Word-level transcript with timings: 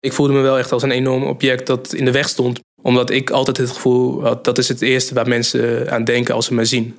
Ik 0.00 0.12
voelde 0.12 0.32
me 0.32 0.40
wel 0.40 0.58
echt 0.58 0.72
als 0.72 0.82
een 0.82 0.90
enorm 0.90 1.24
object 1.24 1.66
dat 1.66 1.92
in 1.92 2.04
de 2.04 2.12
weg 2.12 2.28
stond. 2.28 2.60
Omdat 2.82 3.10
ik 3.10 3.30
altijd 3.30 3.56
het 3.56 3.70
gevoel 3.70 4.22
had, 4.22 4.44
dat 4.44 4.58
is 4.58 4.68
het 4.68 4.82
eerste 4.82 5.14
waar 5.14 5.28
mensen 5.28 5.90
aan 5.90 6.04
denken 6.04 6.34
als 6.34 6.46
ze 6.46 6.54
me 6.54 6.64
zien. 6.64 6.98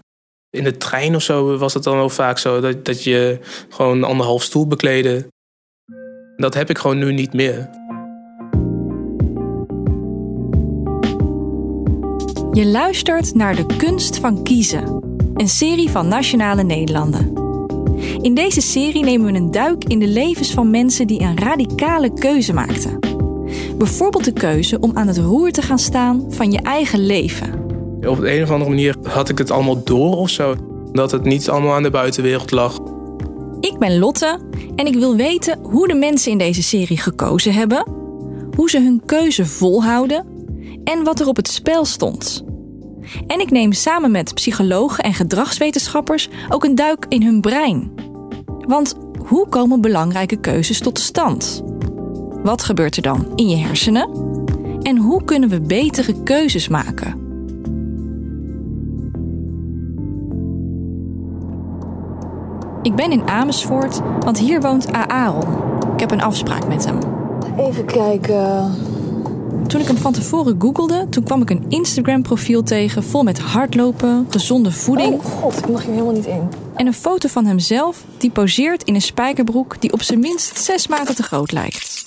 In 0.49 0.63
de 0.63 0.77
trein 0.77 1.15
of 1.15 1.21
zo 1.21 1.57
was 1.57 1.73
het 1.73 1.83
dan 1.83 1.95
wel 1.95 2.09
vaak 2.09 2.37
zo 2.37 2.59
dat, 2.59 2.85
dat 2.85 3.03
je 3.03 3.39
gewoon 3.69 4.03
anderhalf 4.03 4.43
stoel 4.43 4.67
bekleden. 4.67 5.27
Dat 6.35 6.53
heb 6.53 6.69
ik 6.69 6.77
gewoon 6.77 6.97
nu 6.97 7.13
niet 7.13 7.33
meer. 7.33 7.69
Je 12.51 12.65
luistert 12.65 13.33
naar 13.33 13.55
De 13.55 13.65
Kunst 13.77 14.17
van 14.17 14.43
Kiezen, 14.43 14.99
een 15.33 15.49
serie 15.49 15.89
van 15.89 16.07
Nationale 16.07 16.63
Nederlanden. 16.63 17.40
In 18.21 18.33
deze 18.33 18.61
serie 18.61 19.03
nemen 19.03 19.31
we 19.31 19.37
een 19.39 19.51
duik 19.51 19.83
in 19.83 19.99
de 19.99 20.07
levens 20.07 20.53
van 20.53 20.69
mensen 20.69 21.07
die 21.07 21.21
een 21.21 21.37
radicale 21.37 22.13
keuze 22.13 22.53
maakten. 22.53 22.99
Bijvoorbeeld 23.77 24.25
de 24.25 24.33
keuze 24.33 24.79
om 24.79 24.91
aan 24.93 25.07
het 25.07 25.17
roer 25.17 25.51
te 25.51 25.61
gaan 25.61 25.79
staan 25.79 26.25
van 26.29 26.51
je 26.51 26.59
eigen 26.59 27.05
leven. 27.05 27.59
Op 28.07 28.19
de 28.19 28.35
een 28.35 28.43
of 28.43 28.51
andere 28.51 28.69
manier 28.69 28.95
had 29.03 29.29
ik 29.29 29.37
het 29.37 29.51
allemaal 29.51 29.83
door 29.83 30.17
of 30.17 30.29
zo. 30.29 30.55
Dat 30.91 31.11
het 31.11 31.23
niet 31.23 31.49
allemaal 31.49 31.73
aan 31.73 31.83
de 31.83 31.89
buitenwereld 31.89 32.51
lag. 32.51 32.77
Ik 33.59 33.77
ben 33.77 33.99
Lotte 33.99 34.39
en 34.75 34.85
ik 34.85 34.93
wil 34.93 35.15
weten 35.15 35.59
hoe 35.61 35.87
de 35.87 35.93
mensen 35.93 36.31
in 36.31 36.37
deze 36.37 36.63
serie 36.63 36.97
gekozen 36.97 37.53
hebben, 37.53 37.87
hoe 38.55 38.69
ze 38.69 38.81
hun 38.81 39.01
keuze 39.05 39.45
volhouden 39.45 40.25
en 40.83 41.03
wat 41.03 41.19
er 41.19 41.27
op 41.27 41.35
het 41.35 41.47
spel 41.47 41.85
stond. 41.85 42.43
En 43.27 43.39
ik 43.39 43.51
neem 43.51 43.71
samen 43.71 44.11
met 44.11 44.33
psychologen 44.33 45.03
en 45.03 45.13
gedragswetenschappers 45.13 46.29
ook 46.49 46.63
een 46.63 46.75
duik 46.75 47.05
in 47.09 47.23
hun 47.23 47.41
brein. 47.41 47.91
Want 48.67 48.95
hoe 49.27 49.47
komen 49.47 49.81
belangrijke 49.81 50.35
keuzes 50.35 50.79
tot 50.79 50.99
stand? 50.99 51.63
Wat 52.43 52.63
gebeurt 52.63 52.95
er 52.95 53.01
dan 53.01 53.31
in 53.35 53.49
je 53.49 53.57
hersenen? 53.57 54.09
En 54.81 54.97
hoe 54.97 55.23
kunnen 55.23 55.49
we 55.49 55.61
betere 55.61 56.23
keuzes 56.23 56.67
maken? 56.67 57.29
Ik 62.81 62.95
ben 62.95 63.11
in 63.11 63.27
Amersfoort, 63.27 64.01
want 64.19 64.39
hier 64.39 64.61
woont 64.61 64.91
Aaron. 64.91 65.47
Ik 65.93 65.99
heb 65.99 66.11
een 66.11 66.21
afspraak 66.21 66.67
met 66.67 66.85
hem. 66.85 66.99
Even 67.57 67.85
kijken. 67.85 68.71
Toen 69.67 69.81
ik 69.81 69.87
hem 69.87 69.97
van 69.97 70.13
tevoren 70.13 70.55
googelde, 70.59 71.07
toen 71.09 71.23
kwam 71.23 71.41
ik 71.41 71.49
een 71.49 71.65
Instagram-profiel 71.67 72.63
tegen 72.63 73.03
vol 73.03 73.23
met 73.23 73.39
hardlopen, 73.39 74.27
gezonde 74.29 74.71
voeding. 74.71 75.13
Oh 75.13 75.25
god, 75.25 75.57
ik 75.57 75.69
mag 75.69 75.83
hier 75.83 75.91
helemaal 75.91 76.13
niet 76.13 76.25
in. 76.25 76.49
En 76.75 76.87
een 76.87 76.93
foto 76.93 77.27
van 77.27 77.45
hemzelf 77.45 78.03
die 78.17 78.31
poseert 78.31 78.83
in 78.83 78.95
een 78.95 79.01
spijkerbroek 79.01 79.81
die 79.81 79.93
op 79.93 80.01
zijn 80.01 80.19
minst 80.19 80.59
zes 80.59 80.87
maten 80.87 81.15
te 81.15 81.23
groot 81.23 81.51
lijkt. 81.51 82.03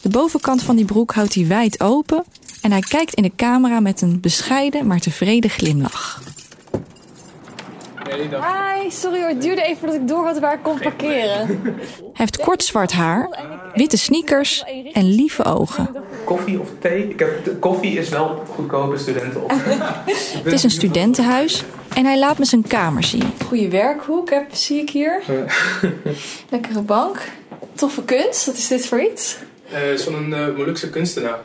De 0.00 0.08
bovenkant 0.08 0.62
van 0.62 0.76
die 0.76 0.84
broek 0.84 1.14
houdt 1.14 1.34
hij 1.34 1.46
wijd 1.46 1.80
open 1.80 2.24
en 2.60 2.70
hij 2.70 2.80
kijkt 2.80 3.14
in 3.14 3.22
de 3.22 3.32
camera 3.36 3.80
met 3.80 4.00
een 4.00 4.20
bescheiden 4.20 4.86
maar 4.86 5.00
tevreden 5.00 5.50
glimlach. 5.50 6.31
Hi, 8.10 8.90
sorry 8.90 9.18
hoor, 9.18 9.28
het 9.28 9.42
duurde 9.42 9.62
even 9.62 9.76
voordat 9.76 9.96
ik 9.96 10.08
door 10.08 10.24
had 10.24 10.38
waar 10.38 10.54
ik 10.54 10.62
kon 10.62 10.78
parkeren. 10.78 11.46
Hij 11.46 12.12
heeft 12.12 12.36
kort 12.36 12.64
zwart 12.64 12.92
haar, 12.92 13.28
witte 13.74 13.96
sneakers 13.96 14.64
en 14.92 15.04
lieve 15.04 15.44
ogen. 15.44 15.96
Koffie 16.24 16.60
of 16.60 16.68
thee? 16.80 17.08
Ik 17.08 17.18
heb, 17.18 17.60
koffie 17.60 17.98
is 17.98 18.08
wel 18.08 18.44
goedkope 18.48 18.98
studenten. 18.98 19.42
Het 20.44 20.52
is 20.52 20.62
een 20.62 20.70
studentenhuis 20.70 21.64
en 21.94 22.04
hij 22.04 22.18
laat 22.18 22.38
me 22.38 22.44
zijn 22.44 22.66
kamer 22.66 23.02
zien. 23.02 23.32
Goeie 23.46 23.68
werkhoek 23.68 24.30
heb, 24.30 24.46
zie 24.52 24.80
ik 24.80 24.90
hier. 24.90 25.22
Lekkere 26.50 26.82
bank. 26.82 27.20
Toffe 27.74 28.04
kunst, 28.04 28.46
wat 28.46 28.54
is 28.54 28.68
dit 28.68 28.86
voor 28.86 29.02
iets? 29.02 29.36
Uh, 29.72 29.96
Zo'n 29.96 30.30
uh, 30.30 30.56
Molukse 30.56 30.90
kunstenaar. 30.90 31.38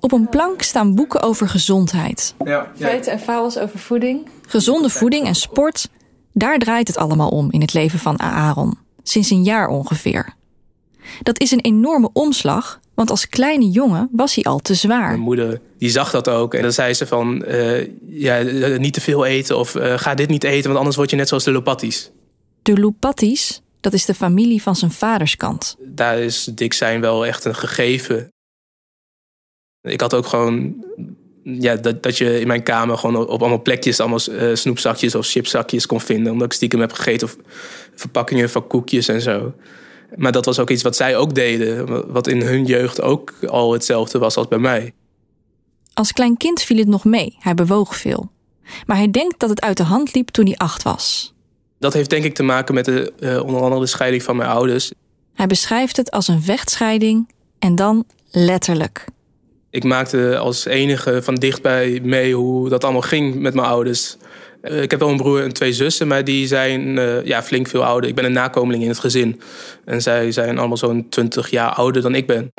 Op 0.00 0.12
een 0.12 0.28
plank 0.28 0.62
staan 0.62 0.94
boeken 0.94 1.22
over 1.22 1.48
gezondheid. 1.48 2.34
Ja, 2.44 2.70
Feiten 2.76 3.12
en 3.12 3.20
fabels 3.20 3.58
over 3.58 3.78
voeding. 3.78 4.28
Gezonde 4.46 4.90
voeding 4.90 5.26
en 5.26 5.34
sport, 5.34 5.88
daar 6.34 6.58
draait 6.58 6.86
het 6.86 6.96
allemaal 6.96 7.28
om 7.28 7.52
in 7.52 7.60
het 7.60 7.74
leven 7.74 7.98
van 7.98 8.20
Aaron. 8.20 8.78
Sinds 9.02 9.30
een 9.30 9.42
jaar 9.42 9.68
ongeveer. 9.68 10.34
Dat 11.22 11.40
is 11.40 11.50
een 11.50 11.60
enorme 11.60 12.10
omslag, 12.12 12.80
want 12.94 13.10
als 13.10 13.28
kleine 13.28 13.70
jongen 13.70 14.08
was 14.12 14.34
hij 14.34 14.44
al 14.44 14.58
te 14.58 14.74
zwaar. 14.74 15.08
Mijn 15.08 15.20
moeder 15.20 15.60
die 15.78 15.90
zag 15.90 16.10
dat 16.10 16.28
ook 16.28 16.54
en 16.54 16.62
dan 16.62 16.72
zei 16.72 16.94
ze 16.94 17.06
van 17.06 17.44
uh, 17.48 17.88
ja, 18.08 18.42
niet 18.78 18.92
te 18.92 19.00
veel 19.00 19.24
eten 19.24 19.58
of 19.58 19.74
uh, 19.74 19.98
ga 19.98 20.14
dit 20.14 20.28
niet 20.28 20.44
eten, 20.44 20.64
want 20.64 20.78
anders 20.78 20.96
word 20.96 21.10
je 21.10 21.16
net 21.16 21.28
zoals 21.28 21.44
de 21.44 21.52
Lopattis. 21.52 22.10
De 22.62 22.80
Lopattis, 22.80 23.62
dat 23.80 23.92
is 23.92 24.04
de 24.04 24.14
familie 24.14 24.62
van 24.62 24.76
zijn 24.76 24.90
vaderskant. 24.90 25.76
Daar 25.78 26.18
is 26.18 26.44
dik 26.44 26.72
zijn 26.72 27.00
wel 27.00 27.26
echt 27.26 27.44
een 27.44 27.54
gegeven. 27.54 28.28
Ik 29.80 30.00
had 30.00 30.14
ook 30.14 30.26
gewoon 30.26 30.84
ja, 31.44 31.74
dat, 31.74 32.02
dat 32.02 32.18
je 32.18 32.40
in 32.40 32.46
mijn 32.46 32.62
kamer 32.62 32.98
gewoon 32.98 33.28
op 33.28 33.40
allemaal 33.40 33.62
plekjes 33.62 34.00
allemaal 34.00 34.20
uh, 34.30 34.54
snoepzakjes 34.54 35.14
of 35.14 35.26
chipzakjes 35.26 35.86
kon 35.86 36.00
vinden. 36.00 36.32
Omdat 36.32 36.46
ik 36.46 36.52
stiekem 36.52 36.80
heb 36.80 36.92
gegeten 36.92 37.26
of 37.26 37.36
verpakkingen 37.94 38.50
van 38.50 38.66
koekjes 38.66 39.08
en 39.08 39.20
zo. 39.20 39.54
Maar 40.16 40.32
dat 40.32 40.44
was 40.44 40.58
ook 40.58 40.70
iets 40.70 40.82
wat 40.82 40.96
zij 40.96 41.16
ook 41.16 41.34
deden. 41.34 42.12
Wat 42.12 42.26
in 42.26 42.40
hun 42.40 42.64
jeugd 42.64 43.00
ook 43.00 43.32
al 43.46 43.72
hetzelfde 43.72 44.18
was 44.18 44.36
als 44.36 44.48
bij 44.48 44.58
mij. 44.58 44.92
Als 45.94 46.12
klein 46.12 46.36
kind 46.36 46.62
viel 46.62 46.76
het 46.76 46.88
nog 46.88 47.04
mee. 47.04 47.36
Hij 47.38 47.54
bewoog 47.54 47.96
veel. 47.96 48.30
Maar 48.86 48.96
hij 48.96 49.10
denkt 49.10 49.40
dat 49.40 49.50
het 49.50 49.60
uit 49.60 49.76
de 49.76 49.82
hand 49.82 50.14
liep 50.14 50.28
toen 50.28 50.46
hij 50.46 50.56
acht 50.56 50.82
was. 50.82 51.34
Dat 51.78 51.92
heeft 51.92 52.10
denk 52.10 52.24
ik 52.24 52.34
te 52.34 52.42
maken 52.42 52.74
met 52.74 52.84
de, 52.84 53.12
uh, 53.18 53.42
onder 53.42 53.60
andere 53.60 53.80
de 53.80 53.86
scheiding 53.86 54.22
van 54.22 54.36
mijn 54.36 54.50
ouders. 54.50 54.92
Hij 55.34 55.46
beschrijft 55.46 55.96
het 55.96 56.10
als 56.10 56.28
een 56.28 56.42
vechtscheiding 56.42 57.30
en 57.58 57.74
dan 57.74 58.04
letterlijk. 58.30 59.04
Ik 59.74 59.84
maakte 59.84 60.38
als 60.38 60.64
enige 60.64 61.22
van 61.22 61.34
dichtbij 61.34 62.00
mee 62.02 62.34
hoe 62.34 62.68
dat 62.68 62.84
allemaal 62.84 63.02
ging 63.02 63.34
met 63.34 63.54
mijn 63.54 63.66
ouders. 63.66 64.16
Uh, 64.62 64.82
ik 64.82 64.90
heb 64.90 65.00
wel 65.00 65.08
een 65.08 65.16
broer 65.16 65.42
en 65.42 65.52
twee 65.52 65.72
zussen, 65.72 66.08
maar 66.08 66.24
die 66.24 66.46
zijn 66.46 66.96
uh, 66.96 67.24
ja, 67.24 67.42
flink 67.42 67.66
veel 67.66 67.84
ouder. 67.84 68.08
Ik 68.08 68.14
ben 68.14 68.24
een 68.24 68.32
nakomeling 68.32 68.82
in 68.82 68.88
het 68.88 68.98
gezin. 68.98 69.40
En 69.84 70.02
zij 70.02 70.32
zijn 70.32 70.58
allemaal 70.58 70.76
zo'n 70.76 71.08
20 71.08 71.50
jaar 71.50 71.70
ouder 71.70 72.02
dan 72.02 72.14
ik 72.14 72.26
ben. 72.26 72.52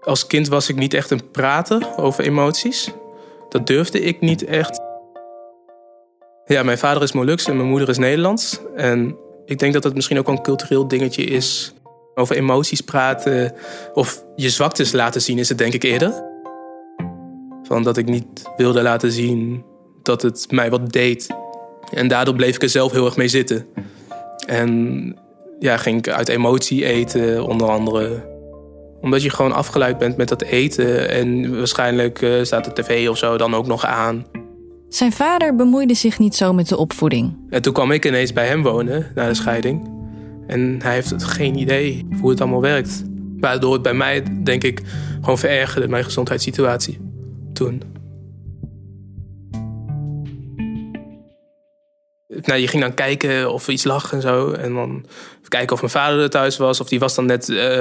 Als 0.00 0.26
kind 0.26 0.48
was 0.48 0.68
ik 0.68 0.76
niet 0.76 0.94
echt 0.94 1.10
een 1.10 1.30
prater 1.30 1.96
over 1.96 2.24
emoties. 2.24 2.90
Dat 3.48 3.66
durfde 3.66 4.00
ik 4.00 4.20
niet 4.20 4.44
echt. 4.44 4.80
Ja, 6.44 6.62
mijn 6.62 6.78
vader 6.78 7.02
is 7.02 7.12
Moluks 7.12 7.46
en 7.46 7.56
mijn 7.56 7.68
moeder 7.68 7.88
is 7.88 7.98
Nederlands. 7.98 8.60
En 8.76 9.16
ik 9.44 9.58
denk 9.58 9.72
dat 9.72 9.84
het 9.84 9.94
misschien 9.94 10.18
ook 10.18 10.28
een 10.28 10.42
cultureel 10.42 10.88
dingetje 10.88 11.24
is. 11.24 11.74
Over 12.14 12.36
emoties 12.36 12.80
praten 12.80 13.52
of 13.94 14.24
je 14.36 14.50
zwaktes 14.50 14.92
laten 14.92 15.22
zien 15.22 15.38
is 15.38 15.48
het 15.48 15.58
denk 15.58 15.72
ik 15.72 15.82
eerder. 15.82 16.22
Van 17.62 17.82
dat 17.82 17.96
ik 17.96 18.06
niet 18.06 18.42
wilde 18.56 18.82
laten 18.82 19.12
zien 19.12 19.64
dat 20.02 20.22
het 20.22 20.46
mij 20.50 20.70
wat 20.70 20.92
deed. 20.92 21.26
En 21.92 22.08
daardoor 22.08 22.34
bleef 22.34 22.54
ik 22.54 22.62
er 22.62 22.68
zelf 22.68 22.92
heel 22.92 23.04
erg 23.04 23.16
mee 23.16 23.28
zitten. 23.28 23.66
En 24.46 25.16
ja, 25.58 25.76
ging 25.76 25.98
ik 25.98 26.08
uit 26.08 26.28
emotie 26.28 26.84
eten, 26.84 27.46
onder 27.46 27.68
andere. 27.68 28.30
Omdat 29.00 29.22
je 29.22 29.30
gewoon 29.30 29.52
afgeleid 29.52 29.98
bent 29.98 30.16
met 30.16 30.28
dat 30.28 30.42
eten. 30.42 31.08
En 31.08 31.56
waarschijnlijk 31.56 32.20
uh, 32.20 32.42
staat 32.44 32.64
de 32.64 32.82
tv 32.82 33.08
of 33.08 33.18
zo 33.18 33.36
dan 33.36 33.54
ook 33.54 33.66
nog 33.66 33.86
aan. 33.86 34.26
Zijn 34.88 35.12
vader 35.12 35.56
bemoeide 35.56 35.94
zich 35.94 36.18
niet 36.18 36.34
zo 36.34 36.52
met 36.52 36.68
de 36.68 36.76
opvoeding. 36.76 37.36
En 37.50 37.62
toen 37.62 37.72
kwam 37.72 37.90
ik 37.90 38.06
ineens 38.06 38.32
bij 38.32 38.46
hem 38.46 38.62
wonen 38.62 39.12
na 39.14 39.28
de 39.28 39.34
scheiding. 39.34 39.91
En 40.46 40.78
hij 40.82 40.94
heeft 40.94 41.24
geen 41.24 41.56
idee 41.56 42.06
hoe 42.20 42.30
het 42.30 42.40
allemaal 42.40 42.60
werkt. 42.60 43.02
Waardoor 43.38 43.72
het 43.72 43.82
bij 43.82 43.94
mij, 43.94 44.22
denk 44.44 44.64
ik, 44.64 44.82
gewoon 45.20 45.38
verergerde 45.38 45.88
mijn 45.88 46.04
gezondheidssituatie 46.04 46.98
toen. 47.52 47.82
Nou, 52.28 52.60
je 52.60 52.68
ging 52.68 52.82
dan 52.82 52.94
kijken 52.94 53.52
of 53.52 53.66
er 53.66 53.72
iets 53.72 53.84
lag 53.84 54.12
en 54.12 54.20
zo. 54.20 54.50
En 54.50 54.74
dan 54.74 55.04
kijken 55.48 55.72
of 55.72 55.80
mijn 55.80 55.92
vader 55.92 56.20
er 56.20 56.30
thuis 56.30 56.56
was. 56.56 56.80
Of 56.80 56.88
die 56.88 56.98
was 56.98 57.14
dan 57.14 57.26
net 57.26 57.48
uh, 57.48 57.78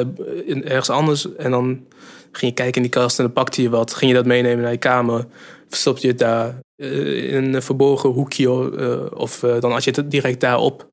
ergens 0.63 0.89
anders. 0.89 1.35
En 1.35 1.51
dan 1.51 1.85
ging 2.31 2.51
je 2.51 2.53
kijken 2.53 2.75
in 2.75 2.81
die 2.81 2.91
kast 2.91 3.19
en 3.19 3.23
dan 3.23 3.33
pakte 3.33 3.61
je 3.61 3.69
wat. 3.69 3.93
Ging 3.93 4.11
je 4.11 4.17
dat 4.17 4.25
meenemen 4.25 4.61
naar 4.61 4.71
je 4.71 4.77
kamer. 4.77 5.25
Verstopte 5.69 6.01
je 6.01 6.07
het 6.07 6.19
daar 6.19 6.59
uh, 6.77 7.33
in 7.33 7.53
een 7.53 7.61
verborgen 7.61 8.09
hoekje. 8.09 8.71
Uh, 8.77 9.19
of 9.19 9.39
dan 9.39 9.71
had 9.71 9.83
je 9.83 9.91
het 9.91 10.11
direct 10.11 10.39
daarop. 10.39 10.90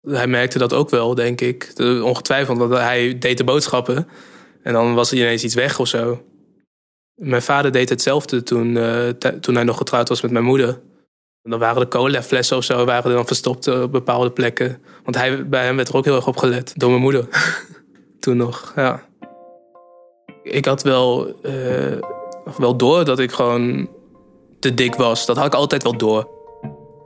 Hij 0.00 0.26
merkte 0.26 0.58
dat 0.58 0.72
ook 0.72 0.90
wel, 0.90 1.14
denk 1.14 1.40
ik. 1.40 1.72
Ongetwijfeld, 2.02 2.58
want 2.58 2.72
hij 2.72 3.18
deed 3.18 3.38
de 3.38 3.44
boodschappen. 3.44 4.08
En 4.62 4.72
dan 4.72 4.94
was 4.94 5.10
er 5.10 5.18
ineens 5.18 5.44
iets 5.44 5.54
weg 5.54 5.78
of 5.78 5.88
zo. 5.88 6.22
Mijn 7.14 7.42
vader 7.42 7.72
deed 7.72 7.88
hetzelfde 7.88 8.42
toen, 8.42 8.76
uh, 8.76 9.08
toen 9.40 9.54
hij 9.54 9.64
nog 9.64 9.76
getrouwd 9.76 10.08
was 10.08 10.20
met 10.20 10.30
mijn 10.30 10.44
moeder. 10.44 10.68
En 11.42 11.50
dan 11.50 11.58
waren 11.58 11.80
de 11.80 11.88
colaflessen 11.88 12.56
of 12.56 12.64
zo 12.64 12.84
waren 12.84 13.12
dan 13.12 13.26
verstopt 13.26 13.66
op 13.66 13.92
bepaalde 13.92 14.30
plekken. 14.30 14.82
Want 15.04 15.16
hij, 15.16 15.48
bij 15.48 15.64
hem 15.64 15.76
werd 15.76 15.88
er 15.88 15.96
ook 15.96 16.04
heel 16.04 16.16
erg 16.16 16.26
op 16.26 16.36
gelet. 16.36 16.72
Door 16.76 16.90
mijn 16.90 17.02
moeder. 17.02 17.28
toen 18.20 18.36
nog, 18.36 18.72
ja. 18.76 19.06
Ik 20.42 20.64
had 20.64 20.82
wel, 20.82 21.32
uh, 21.42 21.98
wel 22.56 22.76
door 22.76 23.04
dat 23.04 23.18
ik 23.18 23.32
gewoon 23.32 23.88
te 24.58 24.74
dik 24.74 24.94
was. 24.94 25.26
Dat 25.26 25.36
had 25.36 25.46
ik 25.46 25.54
altijd 25.54 25.82
wel 25.82 25.96
door. 25.96 26.28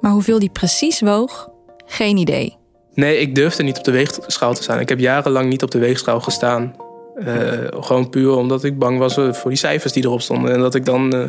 Maar 0.01 0.13
hoeveel 0.13 0.39
die 0.39 0.51
precies 0.51 1.01
woog, 1.01 1.49
geen 1.87 2.17
idee. 2.17 2.61
Nee, 2.95 3.19
ik 3.19 3.35
durfde 3.35 3.63
niet 3.63 3.79
op 3.79 3.85
de 3.85 3.91
weegschaal 3.91 4.55
te 4.55 4.63
staan. 4.63 4.81
Ik 4.81 4.89
heb 4.89 4.99
jarenlang 4.99 5.49
niet 5.49 5.63
op 5.63 5.71
de 5.71 5.79
weegschaal 5.79 6.21
gestaan. 6.21 6.75
Uh, 7.17 7.53
gewoon 7.71 8.11
puur 8.11 8.37
omdat 8.37 8.65
ik 8.65 8.79
bang 8.79 8.99
was 8.99 9.15
voor 9.15 9.51
die 9.51 9.57
cijfers 9.57 9.93
die 9.93 10.05
erop 10.05 10.21
stonden. 10.21 10.53
En 10.53 10.61
dat 10.61 10.75
ik 10.75 10.85
dan 10.85 11.15
uh, 11.15 11.29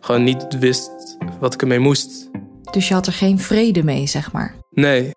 gewoon 0.00 0.24
niet 0.24 0.46
wist 0.58 0.90
wat 1.40 1.54
ik 1.54 1.60
ermee 1.60 1.78
moest. 1.78 2.30
Dus 2.70 2.88
je 2.88 2.94
had 2.94 3.06
er 3.06 3.12
geen 3.12 3.38
vrede 3.38 3.84
mee, 3.84 4.06
zeg 4.06 4.32
maar? 4.32 4.54
Nee. 4.70 5.10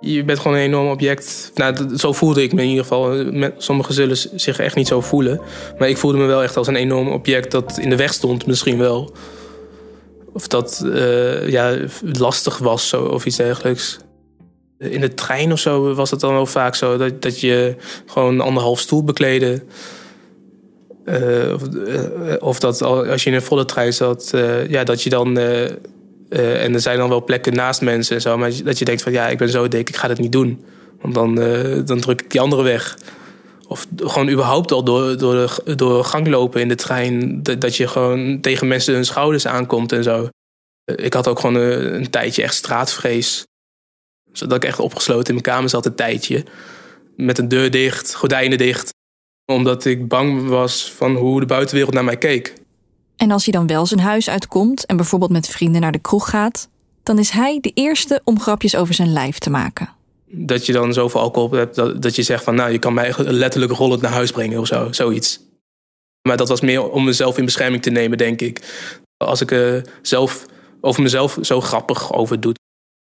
Je 0.00 0.24
bent 0.24 0.38
gewoon 0.38 0.56
een 0.56 0.62
enorm 0.62 0.88
object. 0.88 1.50
Nou, 1.54 1.96
zo 1.96 2.12
voelde 2.12 2.42
ik 2.42 2.52
me 2.52 2.62
in 2.62 2.68
ieder 2.68 2.82
geval. 2.82 3.24
Sommigen 3.56 3.94
zullen 3.94 4.16
zich 4.34 4.58
echt 4.58 4.76
niet 4.76 4.88
zo 4.88 5.00
voelen. 5.00 5.40
Maar 5.78 5.88
ik 5.88 5.96
voelde 5.96 6.18
me 6.18 6.24
wel 6.24 6.42
echt 6.42 6.56
als 6.56 6.66
een 6.66 6.76
enorm 6.76 7.08
object 7.08 7.50
dat 7.50 7.78
in 7.78 7.90
de 7.90 7.96
weg 7.96 8.12
stond, 8.12 8.46
misschien 8.46 8.78
wel. 8.78 9.12
Of 10.32 10.48
dat 10.48 10.82
uh, 10.84 11.48
ja, 11.48 11.76
lastig 12.02 12.58
was 12.58 12.88
zo, 12.88 13.04
of 13.04 13.26
iets 13.26 13.36
dergelijks. 13.36 13.98
In 14.78 15.00
de 15.00 15.14
trein 15.14 15.52
of 15.52 15.58
zo 15.58 15.94
was 15.94 16.10
het 16.10 16.20
dan 16.20 16.32
wel 16.32 16.46
vaak 16.46 16.74
zo 16.74 16.96
dat, 16.96 17.22
dat 17.22 17.40
je 17.40 17.74
gewoon 18.06 18.40
anderhalf 18.40 18.80
stoel 18.80 19.04
bekleedde. 19.04 19.62
Uh, 21.04 21.52
of, 21.52 21.62
uh, 21.74 22.34
of, 22.38 22.58
dat 22.58 22.82
als 22.82 23.24
je 23.24 23.30
in 23.30 23.36
een 23.36 23.42
volle 23.42 23.64
trein 23.64 23.92
zat, 23.92 24.30
uh, 24.34 24.68
ja, 24.68 24.84
dat 24.84 25.02
je 25.02 25.10
dan. 25.10 25.38
en 25.38 26.74
er 26.74 26.80
zijn 26.80 26.98
dan 26.98 27.08
wel 27.08 27.24
plekken 27.24 27.54
naast 27.54 27.80
mensen 27.80 28.14
en 28.14 28.22
zo, 28.22 28.38
maar 28.38 28.50
dat 28.64 28.78
je 28.78 28.84
denkt 28.84 29.02
van 29.02 29.12
ja, 29.12 29.28
ik 29.28 29.38
ben 29.38 29.48
zo 29.48 29.68
dik, 29.68 29.88
ik 29.88 29.96
ga 29.96 30.08
dat 30.08 30.18
niet 30.18 30.32
doen. 30.32 30.64
Want 31.00 31.14
dan, 31.14 31.34
dan 31.84 32.00
druk 32.00 32.20
ik 32.20 32.30
die 32.30 32.40
anderen 32.40 32.64
weg. 32.64 32.98
Of 33.68 33.86
gewoon 33.96 34.28
überhaupt 34.28 34.72
al 34.72 34.84
door, 34.84 35.18
door, 35.18 35.60
de, 35.64 35.74
door 35.74 36.04
gang 36.04 36.28
lopen 36.28 36.60
in 36.60 36.68
de 36.68 36.74
trein, 36.74 37.42
dat, 37.42 37.60
dat 37.60 37.76
je 37.76 37.86
gewoon 37.86 38.40
tegen 38.40 38.68
mensen 38.68 38.94
hun 38.94 39.04
schouders 39.04 39.46
aankomt 39.46 39.92
en 39.92 40.02
zo. 40.02 40.28
Ik 40.84 41.14
had 41.14 41.28
ook 41.28 41.40
gewoon 41.40 41.54
een 41.54 42.10
tijdje 42.10 42.42
echt 42.42 42.54
straatvrees 42.54 43.44
zodat 44.36 44.56
ik 44.56 44.64
echt 44.64 44.78
opgesloten 44.78 45.26
in 45.26 45.32
mijn 45.32 45.56
kamer 45.56 45.68
zat 45.68 45.86
een 45.86 45.94
tijdje. 45.94 46.44
Met 47.16 47.38
een 47.38 47.48
deur 47.48 47.70
dicht, 47.70 48.14
gordijnen 48.14 48.58
dicht. 48.58 48.92
Omdat 49.52 49.84
ik 49.84 50.08
bang 50.08 50.48
was 50.48 50.92
van 50.92 51.16
hoe 51.16 51.40
de 51.40 51.46
buitenwereld 51.46 51.94
naar 51.94 52.04
mij 52.04 52.16
keek. 52.16 52.54
En 53.16 53.30
als 53.30 53.44
hij 53.44 53.52
dan 53.52 53.66
wel 53.66 53.86
zijn 53.86 54.00
huis 54.00 54.30
uitkomt 54.30 54.86
en 54.86 54.96
bijvoorbeeld 54.96 55.30
met 55.30 55.48
vrienden 55.48 55.80
naar 55.80 55.92
de 55.92 55.98
kroeg 55.98 56.30
gaat, 56.30 56.68
dan 57.02 57.18
is 57.18 57.30
hij 57.30 57.58
de 57.60 57.70
eerste 57.74 58.20
om 58.24 58.40
grapjes 58.40 58.76
over 58.76 58.94
zijn 58.94 59.12
lijf 59.12 59.38
te 59.38 59.50
maken. 59.50 59.88
Dat 60.26 60.66
je 60.66 60.72
dan 60.72 60.92
zoveel 60.92 61.20
alcohol 61.20 61.50
hebt 61.50 61.74
dat, 61.74 62.02
dat 62.02 62.16
je 62.16 62.22
zegt 62.22 62.44
van 62.44 62.54
nou, 62.54 62.72
je 62.72 62.78
kan 62.78 62.94
mij 62.94 63.14
letterlijk 63.16 63.72
rollend 63.72 64.00
naar 64.00 64.12
huis 64.12 64.30
brengen 64.30 64.60
of 64.60 64.66
zo, 64.66 64.92
zoiets. 64.92 65.40
Maar 66.28 66.36
dat 66.36 66.48
was 66.48 66.60
meer 66.60 66.90
om 66.90 67.04
mezelf 67.04 67.38
in 67.38 67.44
bescherming 67.44 67.82
te 67.82 67.90
nemen, 67.90 68.18
denk 68.18 68.40
ik. 68.40 68.60
Als 69.16 69.40
ik 69.40 69.50
er 69.50 69.84
zelf 70.02 70.46
over 70.80 71.02
mezelf 71.02 71.38
zo 71.40 71.60
grappig 71.60 72.12
over 72.12 72.40
doe, 72.40 72.54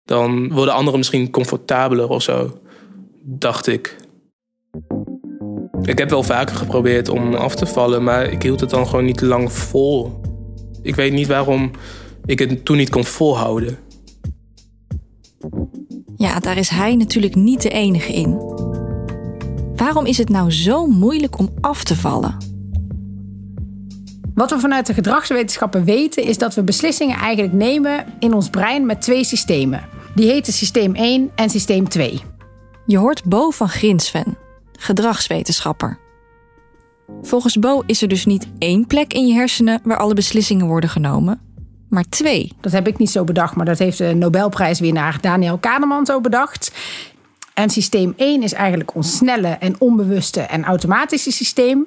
dan 0.04 0.52
worden 0.52 0.74
anderen 0.74 0.98
misschien 0.98 1.30
comfortabeler 1.30 2.08
of 2.08 2.22
zo, 2.22 2.58
dacht 3.22 3.66
ik. 3.66 3.96
Ik 5.82 5.98
heb 5.98 6.10
wel 6.10 6.22
vaker 6.22 6.56
geprobeerd 6.56 7.08
om 7.08 7.34
af 7.34 7.54
te 7.54 7.66
vallen, 7.66 8.02
maar 8.02 8.24
ik 8.24 8.42
hield 8.42 8.60
het 8.60 8.70
dan 8.70 8.86
gewoon 8.86 9.04
niet 9.04 9.20
lang 9.20 9.52
vol. 9.52 10.20
Ik 10.82 10.94
weet 10.94 11.12
niet 11.12 11.26
waarom 11.26 11.70
ik 12.24 12.38
het 12.38 12.64
toen 12.64 12.76
niet 12.76 12.90
kon 12.90 13.04
volhouden. 13.04 13.78
Ja, 16.16 16.40
daar 16.40 16.56
is 16.56 16.68
hij 16.68 16.96
natuurlijk 16.96 17.34
niet 17.34 17.62
de 17.62 17.68
enige 17.68 18.12
in. 18.12 18.38
Waarom 19.76 20.06
is 20.06 20.18
het 20.18 20.28
nou 20.28 20.52
zo 20.52 20.86
moeilijk 20.86 21.38
om 21.38 21.48
af 21.60 21.84
te 21.84 21.96
vallen? 21.96 22.36
Wat 24.34 24.50
we 24.50 24.58
vanuit 24.58 24.86
de 24.86 24.94
gedragswetenschappen 24.94 25.84
weten 25.84 26.24
is 26.24 26.38
dat 26.38 26.54
we 26.54 26.62
beslissingen 26.62 27.16
eigenlijk 27.16 27.54
nemen 27.54 28.04
in 28.18 28.34
ons 28.34 28.50
brein 28.50 28.86
met 28.86 29.00
twee 29.00 29.24
systemen. 29.24 29.88
Die 30.14 30.30
heten 30.30 30.52
systeem 30.52 30.94
1 30.94 31.30
en 31.34 31.50
systeem 31.50 31.88
2. 31.88 32.20
Je 32.86 32.98
hoort 32.98 33.24
Bo 33.24 33.50
van 33.50 33.68
Grinsven, 33.68 34.38
gedragswetenschapper. 34.78 35.98
Volgens 37.22 37.58
Bo 37.58 37.82
is 37.86 38.02
er 38.02 38.08
dus 38.08 38.26
niet 38.26 38.46
één 38.58 38.86
plek 38.86 39.12
in 39.12 39.26
je 39.26 39.34
hersenen 39.34 39.80
waar 39.84 39.96
alle 39.96 40.14
beslissingen 40.14 40.66
worden 40.66 40.90
genomen, 40.90 41.40
maar 41.88 42.04
twee. 42.08 42.52
Dat 42.60 42.72
heb 42.72 42.86
ik 42.86 42.98
niet 42.98 43.10
zo 43.10 43.24
bedacht, 43.24 43.54
maar 43.56 43.66
dat 43.66 43.78
heeft 43.78 43.98
de 43.98 44.14
Nobelprijswinnaar 44.14 45.18
Daniel 45.20 45.58
Kahneman 45.58 46.06
zo 46.06 46.20
bedacht. 46.20 46.72
En 47.54 47.70
systeem 47.70 48.12
1 48.16 48.42
is 48.42 48.52
eigenlijk 48.52 48.94
ons 48.94 49.16
snelle 49.16 49.48
en 49.48 49.80
onbewuste 49.80 50.40
en 50.40 50.64
automatische 50.64 51.32
systeem. 51.32 51.86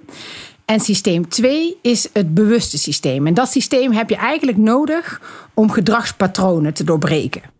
En 0.65 0.79
systeem 0.79 1.29
2 1.29 1.77
is 1.81 2.09
het 2.13 2.33
bewuste 2.33 2.77
systeem. 2.77 3.27
En 3.27 3.33
dat 3.33 3.51
systeem 3.51 3.91
heb 3.91 4.09
je 4.09 4.15
eigenlijk 4.15 4.57
nodig 4.57 5.21
om 5.53 5.71
gedragspatronen 5.71 6.73
te 6.73 6.83
doorbreken. 6.83 7.54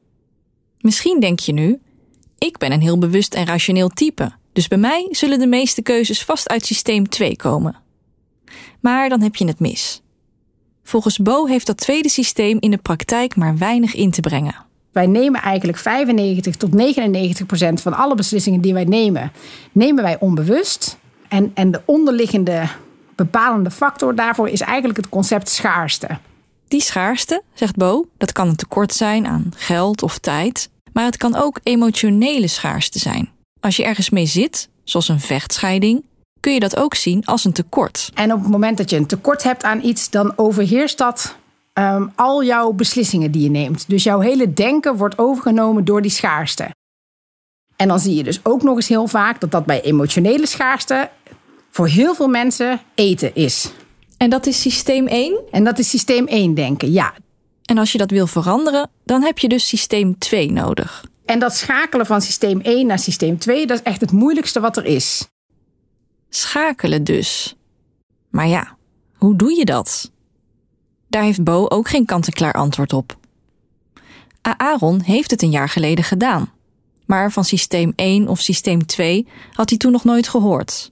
Misschien 0.86 1.20
denk 1.20 1.40
je 1.40 1.54
nu: 1.54 1.80
ik 2.38 2.58
ben 2.58 2.72
een 2.72 2.82
heel 2.82 2.98
bewust 2.98 3.34
en 3.34 3.46
rationeel 3.46 3.90
type, 3.90 4.32
dus 4.54 4.68
bij 4.68 4.78
mij 4.78 5.08
zullen 5.12 5.40
de 5.40 5.48
meeste 5.48 5.82
keuzes 5.82 6.24
vast 6.24 6.50
uit 6.50 6.66
systeem 6.66 7.10
2 7.10 7.36
komen. 7.36 7.76
Maar 8.80 9.10
dan 9.10 9.22
heb 9.22 9.36
je 9.36 9.48
het 9.48 9.60
mis. 9.60 10.02
Volgens 10.84 11.18
Bo 11.18 11.46
heeft 11.46 11.66
dat 11.66 11.78
tweede 11.78 12.10
systeem 12.10 12.58
in 12.60 12.72
de 12.72 12.78
praktijk 12.78 13.36
maar 13.36 13.58
weinig 13.58 13.94
in 13.94 14.12
te 14.12 14.22
brengen. 14.22 14.56
Wij 14.92 15.08
nemen 15.08 15.42
eigenlijk 15.42 15.78
95 15.78 16.56
tot 16.56 16.74
99 16.74 17.46
procent 17.46 17.82
van 17.82 17.94
alle 17.94 18.16
beslissingen 18.16 18.62
die 18.62 18.74
wij 18.74 18.86
nemen, 18.86 19.32
nemen 19.72 20.04
wij 20.04 20.20
onbewust. 20.20 20.98
En, 21.28 21.52
en 21.54 21.72
de 21.72 21.82
onderliggende 21.86 22.68
bepalende 23.16 23.72
factor 23.72 24.16
daarvoor 24.16 24.50
is 24.50 24.62
eigenlijk 24.62 24.98
het 24.98 25.10
concept 25.10 25.50
schaarste. 25.50 26.18
Die 26.68 26.82
schaarste, 26.82 27.42
zegt 27.54 27.76
Bo, 27.76 28.06
dat 28.18 28.32
kan 28.32 28.48
een 28.48 28.56
tekort 28.56 28.94
zijn 28.94 29.28
aan 29.28 29.52
geld 29.56 30.04
of 30.04 30.18
tijd, 30.18 30.70
maar 30.96 31.06
het 31.06 31.18
kan 31.18 31.36
ook 31.36 31.60
emotionele 31.64 32.48
schaarste 32.48 33.00
zijn. 33.00 33.30
Als 33.60 33.76
je 33.76 33.84
ergens 33.84 34.10
mee 34.10 34.26
zit, 34.26 34.70
zoals 34.84 35.08
een 35.08 35.20
vechtscheiding, 35.20 36.04
kun 36.40 36.54
je 36.54 36.60
dat 36.60 36.78
ook 36.78 36.96
zien 36.96 37.26
als 37.26 37.46
een 37.46 37.54
tekort. 37.54 38.12
En 38.14 38.34
op 38.34 38.42
het 38.42 38.52
moment 38.52 38.78
dat 38.78 38.90
je 38.90 38.96
een 38.96 39.06
tekort 39.06 39.44
hebt 39.44 39.64
aan 39.64 39.84
iets, 39.84 40.10
dan 40.10 40.34
overheerst 40.36 40.98
dat 40.98 41.36
um, 41.74 42.12
al 42.16 42.44
jouw 42.44 42.72
beslissingen 42.72 43.32
die 43.32 43.42
je 43.42 43.50
neemt. 43.50 43.90
Dus 43.90 44.04
jouw 44.04 44.20
hele 44.20 44.54
denken 44.54 44.96
wordt 44.96 45.18
overgenomen 45.18 45.86
door 45.86 46.02
die 46.02 46.12
schaarste. 46.12 46.70
En 47.76 47.88
dan 47.88 48.00
zie 48.00 48.16
je 48.16 48.24
dus 48.24 48.40
ook 48.44 48.64
nog 48.64 48.76
eens 48.76 48.88
heel 48.88 49.08
vaak 49.08 49.40
dat 49.40 49.52
dat 49.52 49.66
bij 49.66 49.82
emotionele 49.82 50.48
schaarste 50.48 51.10
voor 51.70 51.88
heel 51.88 52.16
veel 52.16 52.28
mensen 52.28 52.80
eten 52.94 53.36
is. 53.36 53.72
En 54.18 54.30
dat 54.30 54.46
is 54.46 54.62
systeem 54.62 55.08
1? 55.08 55.40
En 55.52 55.64
dat 55.64 55.80
is 55.80 55.90
systeem 55.90 56.28
1 56.28 56.54
denken, 56.54 56.92
ja. 56.92 57.14
En 57.66 57.78
als 57.78 57.92
je 57.92 57.98
dat 57.98 58.12
wil 58.12 58.28
veranderen, 58.28 58.90
dan 59.06 59.22
heb 59.22 59.40
je 59.40 59.48
dus 59.48 59.68
systeem 59.68 60.18
2 60.18 60.52
nodig. 60.52 61.06
En 61.26 61.40
dat 61.40 61.56
schakelen 61.56 62.06
van 62.06 62.22
systeem 62.22 62.62
1 62.62 62.88
naar 62.88 63.00
systeem 63.00 63.38
2, 63.38 63.68
dat 63.68 63.78
is 63.78 63.84
echt 63.84 64.02
het 64.02 64.12
moeilijkste 64.12 64.60
wat 64.60 64.78
er 64.78 64.86
is. 64.86 65.28
Schakelen 66.30 67.04
dus. 67.04 67.56
Maar 68.30 68.48
ja, 68.48 68.78
hoe 69.18 69.36
doe 69.36 69.58
je 69.58 69.66
dat? 69.66 70.12
Daar 71.08 71.24
heeft 71.24 71.44
Bo 71.44 71.66
ook 71.68 71.90
geen 71.90 72.06
kant-en-klaar 72.06 72.54
antwoord 72.54 72.94
op. 72.94 73.18
Aaron 74.42 75.02
heeft 75.02 75.32
het 75.32 75.42
een 75.42 75.50
jaar 75.50 75.70
geleden 75.70 76.04
gedaan. 76.04 76.54
Maar 77.06 77.32
van 77.32 77.44
systeem 77.44 77.94
1 77.96 78.28
of 78.28 78.40
systeem 78.40 78.86
2 78.86 79.28
had 79.54 79.70
hij 79.70 79.78
toen 79.78 79.92
nog 79.92 80.04
nooit 80.04 80.28
gehoord. 80.28 80.92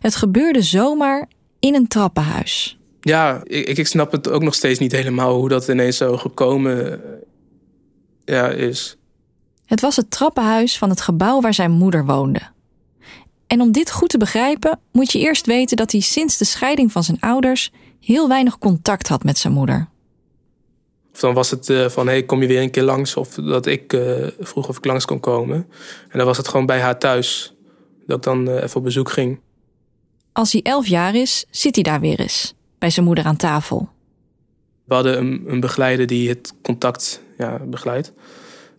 Het 0.00 0.16
gebeurde 0.16 0.62
zomaar 0.62 1.28
in 1.58 1.74
een 1.74 1.88
trappenhuis 1.88 2.79
ja, 3.00 3.40
ik, 3.44 3.78
ik 3.78 3.86
snap 3.86 4.12
het 4.12 4.28
ook 4.28 4.42
nog 4.42 4.54
steeds 4.54 4.78
niet 4.78 4.92
helemaal 4.92 5.34
hoe 5.34 5.48
dat 5.48 5.68
ineens 5.68 5.96
zo 5.96 6.16
gekomen 6.16 6.92
eh, 6.92 7.08
ja, 8.24 8.48
is. 8.48 8.96
Het 9.66 9.80
was 9.80 9.96
het 9.96 10.10
trappenhuis 10.10 10.78
van 10.78 10.90
het 10.90 11.00
gebouw 11.00 11.40
waar 11.40 11.54
zijn 11.54 11.70
moeder 11.70 12.04
woonde. 12.04 12.40
En 13.46 13.60
om 13.60 13.72
dit 13.72 13.90
goed 13.90 14.08
te 14.08 14.18
begrijpen, 14.18 14.78
moet 14.92 15.12
je 15.12 15.18
eerst 15.18 15.46
weten 15.46 15.76
dat 15.76 15.92
hij 15.92 16.00
sinds 16.00 16.38
de 16.38 16.44
scheiding 16.44 16.92
van 16.92 17.04
zijn 17.04 17.20
ouders 17.20 17.72
heel 18.00 18.28
weinig 18.28 18.58
contact 18.58 19.08
had 19.08 19.24
met 19.24 19.38
zijn 19.38 19.52
moeder. 19.52 19.88
Of 21.12 21.20
dan 21.20 21.34
was 21.34 21.50
het 21.50 21.68
uh, 21.68 21.88
van, 21.88 22.06
hey, 22.06 22.22
kom 22.22 22.40
je 22.40 22.46
weer 22.46 22.62
een 22.62 22.70
keer 22.70 22.82
langs? 22.82 23.16
Of 23.16 23.34
dat 23.34 23.66
ik 23.66 23.92
uh, 23.92 24.26
vroeg 24.40 24.68
of 24.68 24.76
ik 24.76 24.84
langs 24.84 25.04
kon 25.04 25.20
komen. 25.20 25.56
En 26.08 26.18
dan 26.18 26.26
was 26.26 26.36
het 26.36 26.48
gewoon 26.48 26.66
bij 26.66 26.80
haar 26.80 26.98
thuis. 26.98 27.54
Dat 28.06 28.16
ik 28.16 28.22
dan 28.22 28.48
even 28.48 28.76
op 28.76 28.84
bezoek 28.84 29.10
ging. 29.10 29.40
Als 30.32 30.52
hij 30.52 30.62
elf 30.62 30.86
jaar 30.86 31.14
is, 31.14 31.44
zit 31.50 31.74
hij 31.74 31.84
daar 31.84 32.00
weer 32.00 32.20
eens 32.20 32.54
bij 32.80 32.90
zijn 32.90 33.06
moeder 33.06 33.24
aan 33.24 33.36
tafel. 33.36 33.88
We 34.84 34.94
hadden 34.94 35.42
een, 35.46 35.60
begeleider 35.60 36.06
die 36.06 36.28
het 36.28 36.54
contact 36.62 37.22
ja, 37.38 37.58
begeleidt. 37.66 38.12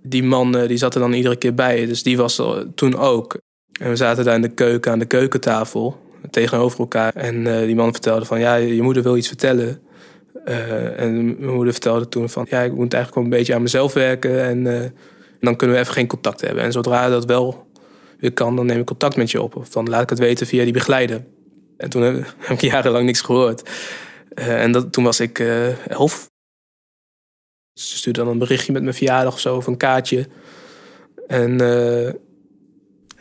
Die 0.04 0.24
man 0.24 0.58
eh, 0.58 0.68
die 0.68 0.78
zat 0.78 0.94
er 0.94 1.00
dan 1.00 1.14
iedere 1.14 1.36
keer 1.36 1.54
bij, 1.54 1.86
dus 1.86 2.04
die 2.04 2.18
was 2.18 2.38
er 2.38 2.74
toen 2.76 2.98
ook. 2.98 3.38
En 3.80 3.90
we 3.90 3.96
zaten 3.96 4.26
daar 4.26 4.36
in 4.36 4.42
de 4.42 4.54
keuken 4.54 4.92
aan 4.92 5.00
de 5.00 5.06
keukentafel 5.06 6.00
tegenover 6.30 6.80
elkaar. 6.80 7.16
En 7.16 7.36
uh, 7.36 7.60
die 7.60 7.76
man 7.76 7.92
vertelde 7.92 8.26
van 8.26 8.40
ja, 8.40 8.56
je 8.56 8.82
moeder 8.82 9.04
wil 9.04 9.18
iets 9.18 9.28
vertellen. 9.28 9.82
Uh, 10.46 11.00
en 11.00 11.26
mijn 11.26 11.54
moeder 11.54 11.74
vertelde 11.74 12.10
toen 12.10 12.30
van 12.30 12.48
ja, 12.50 12.62
ik 12.62 12.74
moet 12.74 12.94
eigenlijk 12.94 13.16
wel 13.16 13.24
een 13.24 13.40
beetje 13.40 13.56
aan 13.56 13.62
mezelf 13.62 13.94
werken. 13.94 14.44
En 14.44 14.94
dan 15.40 15.56
kunnen 15.56 15.76
we 15.76 15.82
even 15.82 15.94
geen 15.94 16.08
contact 16.08 16.42
hebben. 16.42 16.64
En 16.64 16.72
zodra 16.72 17.10
dat 17.10 17.26
wel 17.26 17.66
weer 18.20 18.34
kan, 18.34 18.56
dan 18.56 18.66
neem 18.66 18.80
ik 18.80 18.86
contact 18.86 19.16
met 19.16 19.32
je 19.32 19.42
op. 19.42 19.56
Of 19.56 19.70
dan 19.70 19.90
laat 19.90 20.02
ik 20.02 20.10
het 20.10 20.20
weten 20.20 20.48
via 20.48 20.64
die 20.64 20.74
begeleider. 20.74 21.24
En 21.82 21.90
toen 21.90 22.02
heb, 22.38 22.50
ik 22.50 22.62
jarenlang 22.62 23.06
niks 23.06 23.22
gehoord. 23.22 23.70
Uh, 24.36 24.64
en 24.64 24.72
dat, 24.72 24.94
toen 24.94 25.04
was 25.04 25.20
ik 25.20 25.40
uh, 25.40 25.88
elf. 25.88 26.30
Ze 27.74 27.98
stuurde 27.98 28.20
dan 28.20 28.30
een 28.32 28.38
berichtje 28.38 28.72
met 28.72 28.84
mijn 28.84 28.96
verjaardag 28.96 29.34
of 29.34 29.40
zo, 29.40 29.56
of 29.56 29.68
een 29.68 29.78
kaartje. 29.78 30.28
En, 31.28 31.62
uh, 31.62 32.08
en 32.08 32.18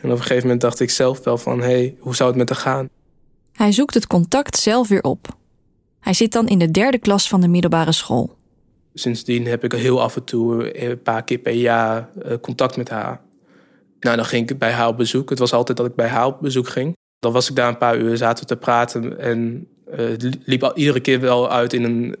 op 0.03 0.09
een 0.09 0.17
gegeven 0.17 0.43
moment 0.43 0.61
dacht 0.61 0.79
ik 0.79 0.89
zelf 0.89 1.23
wel 1.23 1.37
van... 1.37 1.59
hé, 1.59 1.65
hey, 1.65 1.95
hoe 1.99 2.15
zou 2.15 2.29
het 2.29 2.37
met 2.37 2.49
haar 2.49 2.57
gaan? 2.57 2.89
Hij 3.51 3.71
zoekt 3.71 3.93
het 3.93 4.07
contact 4.07 4.57
zelf 4.57 4.87
weer 4.87 5.03
op. 5.03 5.27
Hij 5.99 6.13
zit 6.13 6.31
dan 6.31 6.47
in 6.47 6.59
de 6.59 6.71
derde 6.71 6.97
klas 6.97 7.29
van 7.29 7.41
de 7.41 7.47
middelbare 7.47 7.91
school. 7.91 8.37
Sindsdien 8.93 9.45
heb 9.45 9.63
ik 9.63 9.71
heel 9.71 10.01
af 10.01 10.15
en 10.15 10.23
toe, 10.23 10.71
eh, 10.71 10.89
een 10.89 11.01
paar 11.01 11.23
keer 11.23 11.37
per 11.37 11.53
jaar, 11.53 12.09
eh, 12.23 12.37
contact 12.41 12.77
met 12.77 12.89
haar. 12.89 13.21
Nou, 13.99 14.15
dan 14.15 14.25
ging 14.25 14.49
ik 14.49 14.57
bij 14.57 14.71
haar 14.71 14.87
op 14.87 14.97
bezoek. 14.97 15.29
Het 15.29 15.39
was 15.39 15.53
altijd 15.53 15.77
dat 15.77 15.85
ik 15.85 15.95
bij 15.95 16.07
haar 16.07 16.25
op 16.25 16.41
bezoek 16.41 16.67
ging. 16.67 16.95
Dan 17.21 17.31
was 17.31 17.49
ik 17.49 17.55
daar 17.55 17.67
een 17.67 17.77
paar 17.77 17.97
uur, 17.97 18.17
zaten 18.17 18.43
we 18.43 18.49
te 18.49 18.57
praten 18.57 19.19
en 19.19 19.67
uh, 19.99 20.31
liep 20.45 20.63
al 20.63 20.75
iedere 20.75 20.99
keer 20.99 21.19
wel 21.19 21.51
uit 21.51 21.73
in 21.73 21.83
een, 21.83 22.15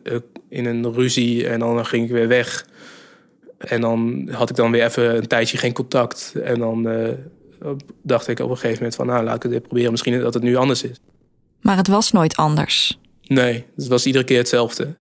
in 0.49 0.65
een 0.65 0.93
ruzie. 0.93 1.47
En 1.47 1.59
dan 1.59 1.85
ging 1.85 2.05
ik 2.05 2.11
weer 2.11 2.27
weg. 2.27 2.65
En 3.57 3.81
dan 3.81 4.29
had 4.31 4.49
ik 4.49 4.55
dan 4.55 4.71
weer 4.71 4.83
even 4.83 5.15
een 5.15 5.27
tijdje 5.27 5.57
geen 5.57 5.73
contact. 5.73 6.33
En 6.43 6.59
dan 6.59 6.87
dacht 8.01 8.27
ik 8.27 8.39
op 8.39 8.49
een 8.49 8.55
gegeven 8.55 8.77
moment 8.77 8.95
van, 8.95 9.05
nou, 9.05 9.23
laat 9.23 9.43
ik 9.43 9.51
het 9.51 9.63
proberen. 9.63 9.91
Misschien 9.91 10.21
dat 10.21 10.33
het 10.33 10.43
nu 10.43 10.55
anders 10.55 10.83
is. 10.83 10.99
Maar 11.61 11.77
het 11.77 11.87
was 11.87 12.11
nooit 12.11 12.35
anders. 12.35 12.99
Nee, 13.23 13.65
het 13.75 13.87
was 13.87 14.05
iedere 14.05 14.23
keer 14.23 14.37
hetzelfde. 14.37 14.99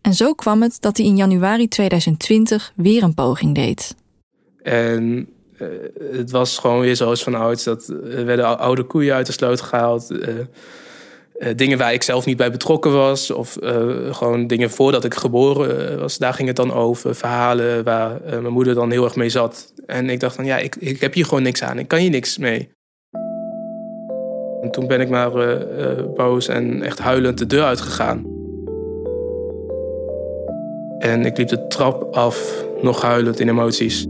En 0.00 0.14
zo 0.14 0.34
kwam 0.34 0.62
het 0.62 0.76
dat 0.80 0.96
hij 0.96 1.06
in 1.06 1.16
januari 1.16 1.68
2020 1.68 2.72
weer 2.76 3.02
een 3.02 3.14
poging 3.14 3.54
deed. 3.54 3.94
En 4.62 5.28
uh, 5.58 5.68
het 6.12 6.30
was 6.30 6.58
gewoon 6.58 6.80
weer 6.80 6.96
zoals 6.96 7.22
van 7.22 7.34
ouds. 7.34 7.64
Dat 7.64 7.88
er 7.88 8.24
werden 8.24 8.58
oude 8.58 8.82
koeien 8.82 9.14
uit 9.14 9.26
de 9.26 9.32
sloot 9.32 9.60
gehaald. 9.60 10.10
Uh, 10.10 10.28
dingen 11.56 11.78
waar 11.78 11.92
ik 11.92 12.02
zelf 12.02 12.26
niet 12.26 12.36
bij 12.36 12.50
betrokken 12.50 12.92
was. 12.92 13.30
Of 13.30 13.56
gewoon 14.10 14.46
dingen 14.46 14.70
voordat 14.70 15.04
ik 15.04 15.14
geboren 15.14 15.98
was. 15.98 16.18
Daar 16.18 16.34
ging 16.34 16.48
het 16.48 16.56
dan 16.56 16.72
over. 16.72 17.14
Verhalen 17.14 17.84
waar 17.84 18.20
mijn 18.24 18.52
moeder 18.52 18.74
dan 18.74 18.90
heel 18.90 19.04
erg 19.04 19.16
mee 19.16 19.28
zat. 19.28 19.72
En 19.86 20.10
ik 20.10 20.20
dacht 20.20 20.34
van 20.34 20.44
ja, 20.44 20.58
ik, 20.58 20.76
ik 20.76 21.00
heb 21.00 21.14
hier 21.14 21.24
gewoon 21.24 21.42
niks 21.42 21.62
aan. 21.62 21.78
Ik 21.78 21.88
kan 21.88 21.98
hier 21.98 22.10
niks 22.10 22.38
mee. 22.38 22.68
En 24.60 24.70
toen 24.70 24.86
ben 24.86 25.00
ik 25.00 25.08
maar 25.08 25.30
boos 26.14 26.48
en 26.48 26.82
echt 26.82 26.98
huilend 26.98 27.38
de 27.38 27.46
deur 27.46 27.64
uitgegaan. 27.64 28.32
En 30.98 31.24
ik 31.24 31.38
liep 31.38 31.48
de 31.48 31.66
trap 31.66 32.14
af, 32.14 32.64
nog 32.82 33.02
huilend 33.02 33.40
in 33.40 33.48
emoties. 33.48 34.06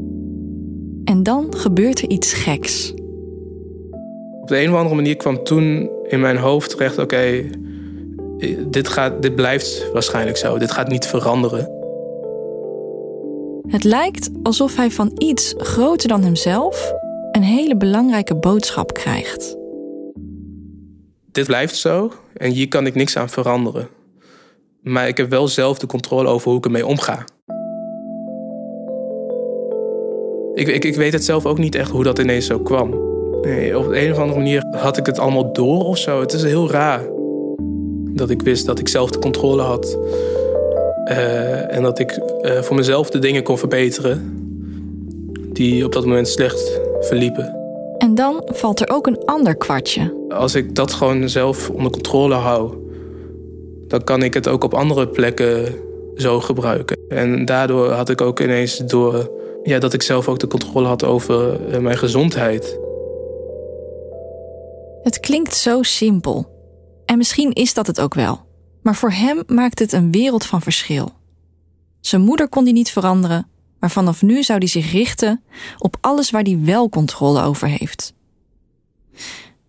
En 1.05 1.23
dan 1.23 1.55
gebeurt 1.57 2.03
er 2.03 2.09
iets 2.09 2.33
geks. 2.33 2.93
Op 4.41 4.49
de 4.49 4.63
een 4.63 4.71
of 4.71 4.77
andere 4.77 4.95
manier 4.95 5.17
kwam 5.17 5.45
toen 5.45 5.91
in 6.09 6.21
mijn 6.21 6.37
hoofd 6.37 6.71
terecht: 6.71 6.99
oké, 6.99 7.51
dit, 8.67 8.89
gaat, 8.89 9.23
dit 9.23 9.35
blijft 9.35 9.93
waarschijnlijk 9.93 10.37
zo. 10.37 10.59
Dit 10.59 10.71
gaat 10.71 10.89
niet 10.89 11.07
veranderen. 11.07 11.73
Het 13.69 13.85
lijkt 13.85 14.31
alsof 14.43 14.77
hij 14.77 14.91
van 14.91 15.13
iets 15.19 15.55
groter 15.57 16.09
dan 16.09 16.23
hemzelf 16.23 16.93
een 17.33 17.43
hele 17.43 17.77
belangrijke 17.77 18.37
boodschap 18.37 18.95
krijgt. 18.95 19.57
Dit 21.33 21.47
blijft 21.47 21.77
zo 21.77 22.13
en 22.37 22.51
hier 22.51 22.69
kan 22.69 22.87
ik 22.87 22.95
niks 22.95 23.17
aan 23.17 23.29
veranderen. 23.29 23.89
Maar 24.83 25.09
ik 25.09 25.17
heb 25.17 25.31
wel 25.31 25.49
zelf 25.49 25.79
de 25.79 25.87
controle 25.87 26.29
over 26.29 26.49
hoe 26.49 26.59
ik 26.59 26.65
ermee 26.65 26.87
omga. 26.87 27.25
Ik, 30.55 30.69
ik, 30.69 30.85
ik 30.85 30.97
weet 30.97 31.13
het 31.13 31.25
zelf 31.25 31.47
ook 31.47 31.59
niet 31.59 31.75
echt 31.75 31.91
hoe 31.91 32.03
dat 32.03 32.19
ineens 32.19 32.47
zo 32.47 32.59
kwam. 32.59 32.95
Nee, 33.43 33.79
op 33.79 33.89
een 33.91 34.13
of 34.13 34.19
andere 34.19 34.39
manier 34.39 34.65
had 34.71 34.97
ik 34.97 35.07
het 35.07 35.19
allemaal 35.19 35.53
door 35.53 35.85
of 35.85 35.99
zo. 35.99 36.21
Het 36.21 36.33
is 36.33 36.43
heel 36.43 36.71
raar. 36.71 37.01
Dat 38.11 38.31
ik 38.31 38.43
wist 38.43 38.67
dat 38.67 38.79
ik 38.79 38.89
zelf 38.89 39.11
de 39.11 39.19
controle 39.19 39.63
had. 39.63 39.99
Uh, 41.11 41.75
en 41.75 41.83
dat 41.83 41.99
ik 41.99 42.19
uh, 42.43 42.61
voor 42.61 42.77
mezelf 42.77 43.11
de 43.11 43.19
dingen 43.19 43.43
kon 43.43 43.59
verbeteren. 43.59 44.43
Die 45.53 45.85
op 45.85 45.93
dat 45.93 46.05
moment 46.05 46.29
slecht 46.29 46.81
verliepen. 47.01 47.57
En 47.99 48.15
dan 48.15 48.43
valt 48.45 48.81
er 48.81 48.91
ook 48.91 49.07
een 49.07 49.25
ander 49.25 49.57
kwartje. 49.57 50.27
Als 50.29 50.55
ik 50.55 50.75
dat 50.75 50.93
gewoon 50.93 51.29
zelf 51.29 51.71
onder 51.71 51.93
controle 51.93 52.35
hou 52.35 52.83
dan 53.95 54.05
kan 54.05 54.23
ik 54.23 54.35
het 54.35 54.49
ook 54.49 54.65
op 54.65 54.75
andere 54.75 55.09
plekken 55.09 55.75
zo 56.17 56.41
gebruiken. 56.41 56.97
En 57.09 57.45
daardoor 57.45 57.91
had 57.91 58.09
ik 58.09 58.21
ook 58.21 58.41
ineens 58.41 58.77
door 58.79 59.31
ja, 59.65 59.79
dat 59.79 59.93
ik 59.93 60.03
zelf 60.03 60.29
ook 60.29 60.39
de 60.39 60.47
controle 60.47 60.87
had 60.87 61.05
over 61.05 61.67
eh, 61.69 61.81
mijn 61.81 61.99
gezondheid. 61.99 62.79
Het 65.03 65.21
klinkt 65.21 65.57
zo 65.57 65.83
simpel. 65.83 66.53
En 67.07 67.17
misschien 67.19 67.53
is 67.53 67.75
dat 67.75 67.87
het 67.87 68.01
ook 68.01 68.15
wel. 68.15 68.41
Maar 68.83 68.97
voor 68.97 69.11
hem 69.11 69.43
maakt 69.47 69.79
het 69.79 69.93
een 69.93 70.11
wereld 70.11 70.47
van 70.47 70.63
verschil. 70.63 71.13
Zijn 72.01 72.23
moeder 72.23 72.49
kon 72.49 72.65
hij 72.65 72.73
niet 72.73 72.91
veranderen, 72.91 73.49
maar 73.79 73.91
vanaf 73.91 74.23
nu 74.23 74.43
zou 74.43 74.59
hij 74.59 74.69
zich 74.69 74.93
richten 74.93 75.43
op 75.79 75.97
alles 76.01 76.31
waar 76.31 76.43
hij 76.43 76.59
wel 76.61 76.89
controle 76.89 77.43
over 77.43 77.69
heeft. 77.69 78.15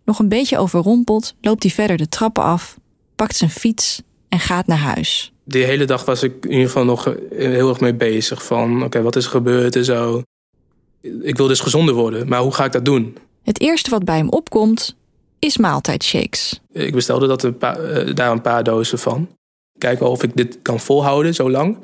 Nog 0.06 0.20
een 0.20 0.30
beetje 0.30 0.58
overrompeld 0.58 1.36
loopt 1.42 1.64
hij 1.64 1.72
verder 1.72 1.98
de 1.98 2.08
trappen 2.08 2.44
af, 2.44 2.80
pakt 3.16 3.36
zijn 3.36 3.50
fiets 3.50 4.02
en 4.30 4.40
gaat 4.40 4.68
naar 4.68 4.78
huis. 4.78 5.35
Die 5.48 5.64
hele 5.64 5.86
dag 5.86 6.06
was 6.06 6.24
ik 6.24 6.34
in 6.46 6.52
ieder 6.52 6.66
geval 6.66 6.86
nog 6.86 7.04
heel 7.30 7.70
erg 7.70 7.80
mee 7.80 7.94
bezig. 7.94 8.46
Van 8.46 8.84
oké, 8.84 9.02
wat 9.02 9.16
is 9.16 9.26
er 9.26 9.32
gebeurd 9.32 9.76
en 9.76 9.86
zo. 9.86 10.22
Ik 11.22 11.38
wil 11.38 11.48
dus 11.48 11.60
gezonder 11.60 11.96
worden, 11.96 12.28
maar 12.28 12.40
hoe 12.40 12.54
ga 12.54 12.66
ik 12.66 12.72
dat 12.72 12.86
doen? 12.86 13.18
Het 13.44 13.60
eerste 13.60 13.90
wat 13.90 14.06
bij 14.06 14.18
hem 14.18 14.30
opkomt 14.30 14.96
is 15.40 15.58
maaltijdshakes. 15.58 16.62
Ik 16.72 16.94
bestelde 16.94 17.28
dat 17.28 17.44
een 17.44 17.58
paar, 17.58 17.80
eh, 17.80 18.16
daar 18.16 18.32
een 18.32 18.42
paar 18.42 18.64
dozen 18.64 19.00
van. 19.00 19.30
Kijken 19.78 20.10
of 20.10 20.24
ik 20.24 20.36
dit 20.36 20.58
kan 20.62 20.80
volhouden 20.80 21.34
zo 21.34 21.50
lang. 21.50 21.78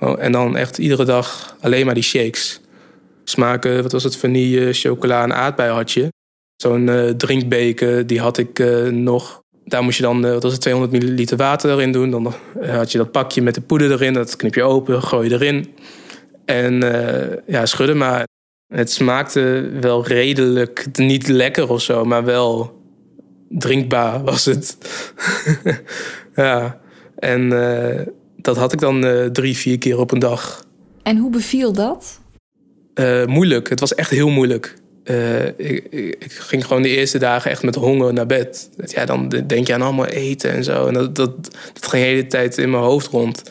Oh, 0.00 0.22
en 0.22 0.32
dan 0.32 0.56
echt 0.56 0.78
iedere 0.78 1.04
dag 1.04 1.56
alleen 1.60 1.84
maar 1.84 1.94
die 1.94 2.02
shakes. 2.02 2.60
Smaken, 3.24 3.82
wat 3.82 3.92
was 3.92 4.04
het, 4.04 4.16
vanille, 4.16 4.72
chocola 4.72 5.22
en 5.22 5.34
aardbei 5.34 5.70
had 5.70 5.92
je. 5.92 6.08
Zo'n 6.56 6.86
uh, 6.86 7.10
drinkbeker, 7.10 8.06
die 8.06 8.20
had 8.20 8.38
ik 8.38 8.58
nog 8.90 9.41
daar 9.72 9.82
moest 9.82 9.96
je 9.96 10.02
dan, 10.02 10.24
eh, 10.24 10.32
wat 10.32 10.42
was 10.42 10.52
het, 10.52 10.60
200 10.60 10.92
milliliter 10.92 11.36
water 11.36 11.70
erin 11.70 11.92
doen. 11.92 12.10
Dan 12.10 12.34
eh, 12.60 12.76
had 12.76 12.92
je 12.92 12.98
dat 12.98 13.10
pakje 13.10 13.42
met 13.42 13.54
de 13.54 13.60
poeder 13.60 13.90
erin. 13.90 14.12
Dat 14.12 14.36
knip 14.36 14.54
je 14.54 14.62
open, 14.62 15.02
gooi 15.02 15.28
je 15.28 15.34
erin. 15.34 15.74
En 16.44 16.84
uh, 16.84 17.36
ja, 17.46 17.66
schudden 17.66 17.96
maar. 17.96 18.26
Het 18.74 18.90
smaakte 18.90 19.70
wel 19.80 20.06
redelijk, 20.06 20.86
niet 20.92 21.28
lekker 21.28 21.70
of 21.70 21.82
zo, 21.82 22.04
maar 22.04 22.24
wel 22.24 22.80
drinkbaar 23.48 24.24
was 24.24 24.44
het. 24.44 24.78
ja, 26.34 26.80
en 27.18 27.52
uh, 27.52 28.00
dat 28.36 28.56
had 28.56 28.72
ik 28.72 28.78
dan 28.78 29.04
uh, 29.04 29.24
drie, 29.24 29.56
vier 29.56 29.78
keer 29.78 29.98
op 29.98 30.10
een 30.12 30.18
dag. 30.18 30.64
En 31.02 31.16
hoe 31.16 31.30
beviel 31.30 31.72
dat? 31.72 32.20
moeilijk. 33.26 33.68
Het 33.68 33.80
was 33.80 33.94
echt 33.94 34.10
heel 34.10 34.28
moeilijk. 34.28 34.74
Uh, 35.04 35.46
ik, 35.46 35.86
ik, 35.90 36.32
ging 36.32 36.66
gewoon 36.66 36.82
de 36.82 36.88
eerste 36.88 37.18
dagen 37.18 37.50
echt 37.50 37.62
met 37.62 37.74
honger 37.74 38.12
naar 38.12 38.26
bed. 38.26 38.70
Ja, 38.84 39.04
dan 39.04 39.28
denk 39.28 39.66
je 39.66 39.74
aan 39.74 39.82
allemaal 39.82 40.06
eten 40.06 40.52
en 40.52 40.64
zo. 40.64 40.86
En 40.86 40.94
dat, 40.94 41.16
dat, 41.16 41.42
dat 41.72 41.86
ging 41.88 42.02
de 42.02 42.08
hele 42.08 42.26
tijd 42.26 42.58
in 42.58 42.70
mijn 42.70 42.82
hoofd 42.82 43.06
rond. 43.06 43.42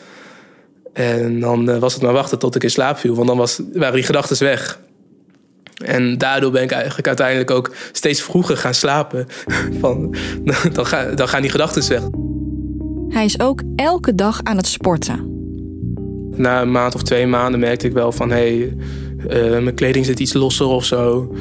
En 0.92 1.40
dan 1.40 1.70
uh, 1.70 1.78
was 1.78 1.92
het 1.94 2.02
maar 2.02 2.12
wachten 2.12 2.38
tot 2.38 2.54
ik 2.54 2.62
in 2.62 2.70
slaap 2.70 2.98
viel. 2.98 3.14
Want 3.14 3.28
dan 3.28 3.36
was, 3.36 3.60
waren 3.72 3.94
die 3.94 4.02
gedachten 4.02 4.44
weg. 4.44 4.80
En 5.84 6.18
daardoor 6.18 6.50
ben 6.50 6.62
ik 6.62 6.70
eigenlijk 6.70 7.06
uiteindelijk 7.06 7.50
ook 7.50 7.74
steeds 7.92 8.22
vroeger 8.22 8.56
gaan 8.56 8.74
slapen. 8.74 9.26
Van, 9.80 10.14
dan, 10.72 10.86
ga, 10.86 11.04
dan 11.04 11.28
gaan 11.28 11.42
die 11.42 11.50
gedachten 11.50 11.88
weg. 11.88 12.02
Hij 13.08 13.24
is 13.24 13.40
ook 13.40 13.62
elke 13.76 14.14
dag 14.14 14.40
aan 14.42 14.56
het 14.56 14.66
sporten. 14.66 15.30
Na 16.36 16.62
een 16.62 16.70
maand 16.70 16.94
of 16.94 17.02
twee 17.02 17.26
maanden 17.26 17.60
merkte 17.60 17.86
ik 17.86 17.92
wel 17.92 18.12
van... 18.12 18.30
Hey, 18.30 18.76
mijn 19.62 19.74
kleding 19.74 20.06
zit 20.06 20.20
iets 20.20 20.32
losser 20.32 20.66
of 20.66 20.84
zo. 20.84 21.34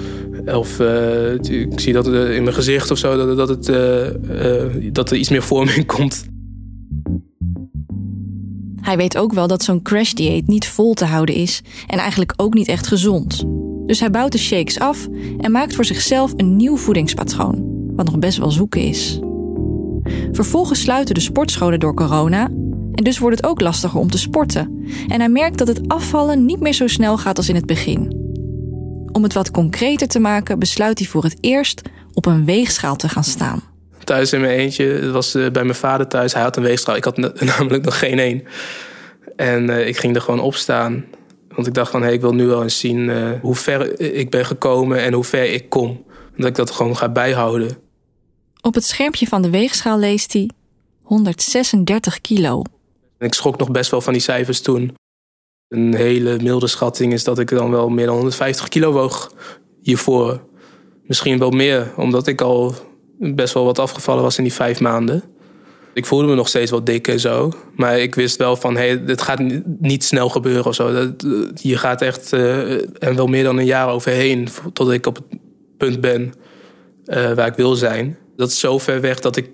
Of 0.45 0.79
uh, 0.79 1.33
ik 1.33 1.79
zie 1.79 1.93
dat 1.93 2.07
in 2.07 2.43
mijn 2.43 2.53
gezicht 2.53 2.91
of 2.91 2.97
zo 2.97 3.35
dat, 3.35 3.37
dat, 3.37 3.49
het, 3.49 3.65
dat 4.95 5.11
er 5.11 5.17
iets 5.17 5.29
meer 5.29 5.43
vorm 5.43 5.69
in 5.69 5.85
komt. 5.85 6.29
Hij 8.81 8.97
weet 8.97 9.17
ook 9.17 9.33
wel 9.33 9.47
dat 9.47 9.63
zo'n 9.63 9.81
crash-dieet 9.81 10.47
niet 10.47 10.67
vol 10.67 10.93
te 10.93 11.05
houden 11.05 11.35
is 11.35 11.61
en 11.87 11.99
eigenlijk 11.99 12.33
ook 12.35 12.53
niet 12.53 12.67
echt 12.67 12.87
gezond. 12.87 13.43
Dus 13.85 13.99
hij 13.99 14.11
bouwt 14.11 14.31
de 14.31 14.37
shakes 14.37 14.79
af 14.79 15.07
en 15.37 15.51
maakt 15.51 15.75
voor 15.75 15.85
zichzelf 15.85 16.33
een 16.35 16.55
nieuw 16.55 16.77
voedingspatroon, 16.77 17.63
wat 17.95 18.05
nog 18.05 18.19
best 18.19 18.37
wel 18.37 18.51
zoeken 18.51 18.81
is. 18.81 19.19
Vervolgens 20.31 20.81
sluiten 20.81 21.15
de 21.15 21.21
sportscholen 21.21 21.79
door 21.79 21.93
corona 21.93 22.49
en 22.93 23.03
dus 23.03 23.17
wordt 23.17 23.37
het 23.37 23.45
ook 23.45 23.61
lastiger 23.61 23.99
om 23.99 24.09
te 24.09 24.17
sporten. 24.17 24.85
En 25.07 25.19
hij 25.19 25.29
merkt 25.29 25.57
dat 25.57 25.67
het 25.67 25.81
afvallen 25.87 26.45
niet 26.45 26.59
meer 26.59 26.73
zo 26.73 26.87
snel 26.87 27.17
gaat 27.17 27.37
als 27.37 27.49
in 27.49 27.55
het 27.55 27.65
begin. 27.65 28.19
Om 29.11 29.23
het 29.23 29.33
wat 29.33 29.51
concreter 29.51 30.07
te 30.07 30.19
maken, 30.19 30.59
besluit 30.59 30.99
hij 30.99 31.07
voor 31.07 31.23
het 31.23 31.37
eerst 31.39 31.81
op 32.13 32.25
een 32.25 32.45
weegschaal 32.45 32.95
te 32.95 33.09
gaan 33.09 33.23
staan. 33.23 33.63
Thuis 34.03 34.33
in 34.33 34.41
mijn 34.41 34.57
eentje, 34.57 34.85
het 34.85 35.11
was 35.11 35.35
eh, 35.35 35.51
bij 35.51 35.63
mijn 35.63 35.75
vader 35.75 36.07
thuis. 36.07 36.33
Hij 36.33 36.41
had 36.41 36.57
een 36.57 36.63
weegschaal, 36.63 36.95
ik 36.95 37.03
had 37.03 37.17
namelijk 37.57 37.83
nog 37.83 37.99
geen 37.99 38.19
één. 38.19 38.43
En 39.35 39.69
uh, 39.69 39.87
ik 39.87 39.97
ging 39.97 40.15
er 40.15 40.21
gewoon 40.21 40.39
op 40.39 40.55
staan. 40.55 41.05
Want 41.55 41.67
ik 41.67 41.73
dacht 41.73 41.91
van, 41.91 42.01
hey, 42.01 42.13
ik 42.13 42.21
wil 42.21 42.33
nu 42.33 42.45
wel 42.45 42.63
eens 42.63 42.79
zien 42.79 42.97
uh, 42.97 43.29
hoe 43.41 43.55
ver 43.55 43.99
ik 44.15 44.29
ben 44.29 44.45
gekomen 44.45 45.01
en 45.01 45.13
hoe 45.13 45.23
ver 45.23 45.53
ik 45.53 45.69
kom. 45.69 46.03
Dat 46.37 46.47
ik 46.47 46.55
dat 46.55 46.71
gewoon 46.71 46.97
ga 46.97 47.09
bijhouden. 47.09 47.77
Op 48.61 48.73
het 48.73 48.85
schermpje 48.85 49.27
van 49.27 49.41
de 49.41 49.49
weegschaal 49.49 49.99
leest 49.99 50.33
hij 50.33 50.49
136 51.01 52.21
kilo. 52.21 52.61
Ik 53.21 53.33
schrok 53.33 53.57
nog 53.57 53.71
best 53.71 53.91
wel 53.91 54.01
van 54.01 54.13
die 54.13 54.21
cijfers 54.21 54.61
toen. 54.61 54.95
Een 55.67 55.95
hele 55.95 56.37
milde 56.41 56.67
schatting 56.67 57.13
is 57.13 57.23
dat 57.23 57.39
ik 57.39 57.49
dan 57.49 57.71
wel 57.71 57.89
meer 57.89 58.05
dan 58.05 58.15
150 58.15 58.67
kilo 58.67 58.91
woog 58.91 59.33
hiervoor. 59.81 60.41
Misschien 61.03 61.39
wel 61.39 61.49
meer, 61.49 61.93
omdat 61.97 62.27
ik 62.27 62.41
al 62.41 62.75
best 63.17 63.53
wel 63.53 63.65
wat 63.65 63.79
afgevallen 63.79 64.23
was 64.23 64.37
in 64.37 64.43
die 64.43 64.53
vijf 64.53 64.79
maanden. 64.79 65.23
Ik 65.93 66.05
voelde 66.05 66.27
me 66.27 66.35
nog 66.35 66.47
steeds 66.47 66.71
wel 66.71 66.83
dik 66.83 67.07
en 67.07 67.19
zo. 67.19 67.51
Maar 67.75 67.99
ik 67.99 68.15
wist 68.15 68.37
wel 68.37 68.55
van, 68.55 68.75
hey, 68.75 69.05
dit 69.05 69.21
gaat 69.21 69.41
niet 69.79 70.03
snel 70.03 70.29
gebeuren 70.29 70.65
of 70.65 70.75
zo. 70.75 70.93
Dat, 70.93 71.23
je 71.61 71.77
gaat 71.77 72.01
echt, 72.01 72.33
uh, 72.33 73.03
en 73.03 73.15
wel 73.15 73.27
meer 73.27 73.43
dan 73.43 73.57
een 73.57 73.65
jaar 73.65 73.89
overheen... 73.89 74.47
tot 74.73 74.91
ik 74.91 75.05
op 75.05 75.15
het 75.15 75.25
punt 75.77 76.01
ben 76.01 76.33
uh, 77.05 77.33
waar 77.33 77.47
ik 77.47 77.55
wil 77.55 77.75
zijn. 77.75 78.17
Dat 78.35 78.49
is 78.49 78.59
zo 78.59 78.77
ver 78.77 79.01
weg 79.01 79.19
dat 79.19 79.35
ik 79.35 79.49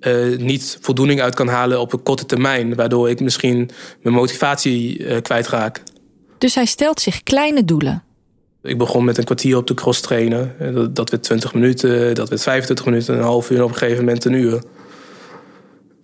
uh, 0.00 0.38
niet 0.38 0.78
voldoening 0.80 1.20
uit 1.20 1.34
kan 1.34 1.48
halen 1.48 1.80
op 1.80 1.92
een 1.92 2.02
korte 2.02 2.26
termijn. 2.26 2.74
Waardoor 2.74 3.10
ik 3.10 3.20
misschien 3.20 3.70
mijn 4.02 4.14
motivatie 4.14 4.98
uh, 4.98 5.20
kwijtraak. 5.22 5.82
Dus 6.38 6.54
hij 6.54 6.66
stelt 6.66 7.00
zich 7.00 7.22
kleine 7.22 7.64
doelen. 7.64 8.04
Ik 8.62 8.78
begon 8.78 9.04
met 9.04 9.18
een 9.18 9.24
kwartier 9.24 9.56
op 9.56 9.66
de 9.66 9.74
cross 9.74 10.00
trainen. 10.00 10.54
Dat, 10.74 10.96
dat 10.96 11.10
werd 11.10 11.22
20 11.22 11.54
minuten, 11.54 12.14
dat 12.14 12.28
werd 12.28 12.42
25 12.42 12.84
minuten, 12.86 13.16
een 13.16 13.22
half 13.22 13.50
uur 13.50 13.56
en 13.56 13.64
op 13.64 13.70
een 13.70 13.76
gegeven 13.76 14.04
moment 14.04 14.24
een 14.24 14.32
uur. 14.32 14.62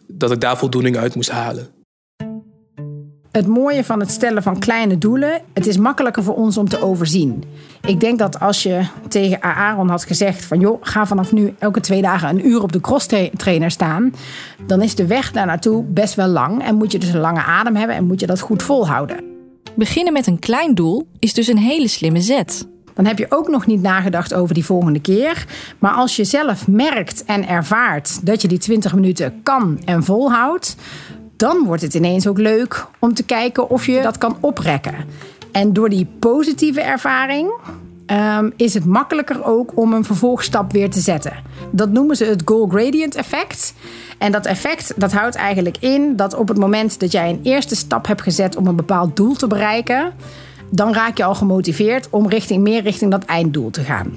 Dat 0.06 0.30
ik 0.30 0.40
daar 0.40 0.58
voldoening 0.58 0.96
uit 0.96 1.14
moest 1.14 1.30
halen. 1.30 1.81
Het 3.32 3.46
mooie 3.46 3.84
van 3.84 4.00
het 4.00 4.10
stellen 4.10 4.42
van 4.42 4.58
kleine 4.58 4.98
doelen, 4.98 5.40
het 5.52 5.66
is 5.66 5.76
makkelijker 5.76 6.22
voor 6.22 6.34
ons 6.34 6.56
om 6.56 6.68
te 6.68 6.82
overzien. 6.82 7.44
Ik 7.86 8.00
denk 8.00 8.18
dat 8.18 8.40
als 8.40 8.62
je 8.62 8.86
tegen 9.08 9.42
Aaron 9.42 9.88
had 9.88 10.04
gezegd 10.04 10.44
van 10.44 10.60
joh, 10.60 10.78
ga 10.80 11.06
vanaf 11.06 11.32
nu 11.32 11.54
elke 11.58 11.80
twee 11.80 12.02
dagen 12.02 12.28
een 12.28 12.46
uur 12.46 12.62
op 12.62 12.72
de 12.72 12.80
crosstrainer 12.80 13.70
staan, 13.70 14.14
dan 14.66 14.82
is 14.82 14.94
de 14.94 15.06
weg 15.06 15.32
daar 15.32 15.46
naartoe 15.46 15.84
best 15.84 16.14
wel 16.14 16.28
lang 16.28 16.62
en 16.62 16.74
moet 16.74 16.92
je 16.92 16.98
dus 16.98 17.12
een 17.12 17.20
lange 17.20 17.42
adem 17.42 17.76
hebben 17.76 17.96
en 17.96 18.06
moet 18.06 18.20
je 18.20 18.26
dat 18.26 18.40
goed 18.40 18.62
volhouden. 18.62 19.24
Beginnen 19.74 20.12
met 20.12 20.26
een 20.26 20.38
klein 20.38 20.74
doel 20.74 21.06
is 21.18 21.34
dus 21.34 21.46
een 21.46 21.58
hele 21.58 21.88
slimme 21.88 22.20
zet. 22.20 22.66
Dan 22.94 23.06
heb 23.06 23.18
je 23.18 23.26
ook 23.28 23.48
nog 23.48 23.66
niet 23.66 23.82
nagedacht 23.82 24.34
over 24.34 24.54
die 24.54 24.64
volgende 24.64 25.00
keer. 25.00 25.46
Maar 25.78 25.92
als 25.92 26.16
je 26.16 26.24
zelf 26.24 26.68
merkt 26.68 27.24
en 27.24 27.48
ervaart 27.48 28.26
dat 28.26 28.42
je 28.42 28.48
die 28.48 28.58
20 28.58 28.94
minuten 28.94 29.40
kan 29.42 29.80
en 29.84 30.04
volhoudt, 30.04 30.76
dan 31.42 31.64
wordt 31.64 31.82
het 31.82 31.94
ineens 31.94 32.26
ook 32.26 32.38
leuk 32.38 32.86
om 32.98 33.14
te 33.14 33.22
kijken 33.22 33.70
of 33.70 33.86
je 33.86 34.02
dat 34.02 34.18
kan 34.18 34.36
oprekken. 34.40 34.94
En 35.52 35.72
door 35.72 35.88
die 35.88 36.06
positieve 36.18 36.80
ervaring 36.80 37.52
um, 38.06 38.52
is 38.56 38.74
het 38.74 38.84
makkelijker 38.84 39.44
ook 39.44 39.72
om 39.74 39.92
een 39.92 40.04
vervolgstap 40.04 40.72
weer 40.72 40.90
te 40.90 41.00
zetten. 41.00 41.32
Dat 41.70 41.90
noemen 41.90 42.16
ze 42.16 42.24
het 42.24 42.42
goal 42.44 42.66
gradient 42.66 43.14
effect. 43.14 43.74
En 44.18 44.32
dat 44.32 44.46
effect 44.46 44.92
dat 44.96 45.12
houdt 45.12 45.34
eigenlijk 45.34 45.76
in 45.80 46.16
dat 46.16 46.34
op 46.34 46.48
het 46.48 46.58
moment 46.58 47.00
dat 47.00 47.12
jij 47.12 47.30
een 47.30 47.40
eerste 47.42 47.76
stap 47.76 48.06
hebt 48.06 48.22
gezet 48.22 48.56
om 48.56 48.66
een 48.66 48.76
bepaald 48.76 49.16
doel 49.16 49.34
te 49.34 49.46
bereiken, 49.46 50.12
dan 50.70 50.92
raak 50.92 51.16
je 51.16 51.24
al 51.24 51.34
gemotiveerd 51.34 52.10
om 52.10 52.28
richting, 52.28 52.62
meer 52.62 52.82
richting 52.82 53.10
dat 53.10 53.24
einddoel 53.24 53.70
te 53.70 53.80
gaan. 53.80 54.12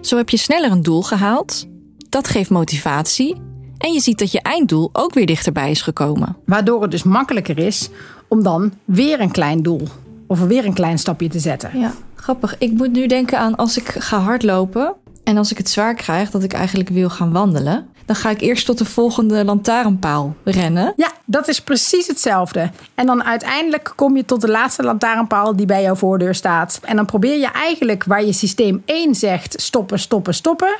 Zo 0.00 0.16
heb 0.16 0.28
je 0.28 0.36
sneller 0.36 0.70
een 0.70 0.82
doel 0.82 1.02
gehaald. 1.02 1.66
Dat 2.08 2.28
geeft 2.28 2.50
motivatie. 2.50 3.36
En 3.78 3.92
je 3.92 4.00
ziet 4.00 4.18
dat 4.18 4.32
je 4.32 4.40
einddoel 4.40 4.90
ook 4.92 5.14
weer 5.14 5.26
dichterbij 5.26 5.70
is 5.70 5.82
gekomen. 5.82 6.36
Waardoor 6.44 6.82
het 6.82 6.90
dus 6.90 7.02
makkelijker 7.02 7.58
is 7.58 7.88
om 8.28 8.42
dan 8.42 8.72
weer 8.84 9.20
een 9.20 9.30
klein 9.30 9.62
doel 9.62 9.82
of 10.26 10.40
weer 10.40 10.64
een 10.64 10.74
klein 10.74 10.98
stapje 10.98 11.28
te 11.28 11.38
zetten. 11.38 11.78
Ja, 11.78 11.92
grappig. 12.14 12.58
Ik 12.58 12.72
moet 12.72 12.92
nu 12.92 13.06
denken 13.06 13.38
aan 13.38 13.56
als 13.56 13.78
ik 13.78 13.88
ga 13.88 14.18
hardlopen 14.18 14.94
en 15.24 15.36
als 15.36 15.50
ik 15.50 15.58
het 15.58 15.68
zwaar 15.68 15.94
krijg 15.94 16.30
dat 16.30 16.42
ik 16.42 16.52
eigenlijk 16.52 16.88
wil 16.88 17.10
gaan 17.10 17.32
wandelen 17.32 17.88
dan 18.06 18.16
ga 18.16 18.30
ik 18.30 18.40
eerst 18.40 18.66
tot 18.66 18.78
de 18.78 18.84
volgende 18.84 19.44
lantaarnpaal 19.44 20.34
rennen. 20.44 20.92
Ja, 20.96 21.12
dat 21.24 21.48
is 21.48 21.60
precies 21.60 22.06
hetzelfde. 22.06 22.70
En 22.94 23.06
dan 23.06 23.24
uiteindelijk 23.24 23.92
kom 23.96 24.16
je 24.16 24.24
tot 24.24 24.40
de 24.40 24.48
laatste 24.48 24.82
lantaarnpaal 24.82 25.56
die 25.56 25.66
bij 25.66 25.82
jouw 25.82 25.94
voordeur 25.94 26.34
staat. 26.34 26.80
En 26.82 26.96
dan 26.96 27.06
probeer 27.06 27.38
je 27.38 27.50
eigenlijk 27.50 28.04
waar 28.04 28.24
je 28.24 28.32
systeem 28.32 28.82
1 28.84 29.14
zegt 29.14 29.60
stoppen, 29.62 29.98
stoppen, 29.98 30.34
stoppen. 30.34 30.76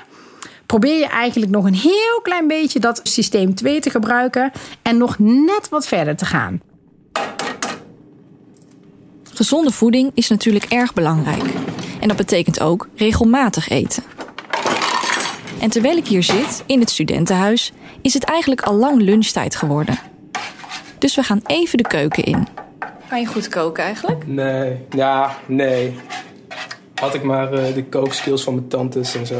Probeer 0.66 0.98
je 0.98 1.06
eigenlijk 1.06 1.52
nog 1.52 1.64
een 1.64 1.74
heel 1.74 2.20
klein 2.22 2.48
beetje 2.48 2.78
dat 2.78 3.00
systeem 3.02 3.54
2 3.54 3.80
te 3.80 3.90
gebruiken 3.90 4.52
en 4.82 4.96
nog 4.96 5.18
net 5.18 5.68
wat 5.70 5.86
verder 5.86 6.16
te 6.16 6.24
gaan. 6.24 6.60
Gezonde 9.34 9.70
voeding 9.70 10.10
is 10.14 10.28
natuurlijk 10.28 10.64
erg 10.64 10.94
belangrijk. 10.94 11.44
En 12.00 12.08
dat 12.08 12.16
betekent 12.16 12.60
ook 12.60 12.88
regelmatig 12.94 13.68
eten. 13.68 14.02
En 15.60 15.70
terwijl 15.70 15.96
ik 15.96 16.06
hier 16.06 16.22
zit, 16.22 16.62
in 16.66 16.80
het 16.80 16.90
studentenhuis, 16.90 17.72
is 18.02 18.14
het 18.14 18.24
eigenlijk 18.24 18.60
al 18.60 18.74
lang 18.74 19.00
lunchtijd 19.02 19.56
geworden. 19.56 19.98
Dus 20.98 21.14
we 21.14 21.22
gaan 21.22 21.40
even 21.46 21.78
de 21.78 21.88
keuken 21.88 22.24
in. 22.24 22.46
Kan 23.08 23.20
je 23.20 23.26
goed 23.26 23.48
koken 23.48 23.84
eigenlijk? 23.84 24.26
Nee, 24.26 24.76
ja, 24.90 25.36
nee. 25.46 25.96
Had 27.00 27.14
ik 27.14 27.22
maar 27.22 27.52
uh, 27.54 27.74
de 27.74 27.84
kookskills 27.84 28.42
van 28.42 28.54
mijn 28.54 28.68
tantes 28.68 29.14
en 29.14 29.26
zo. 29.26 29.38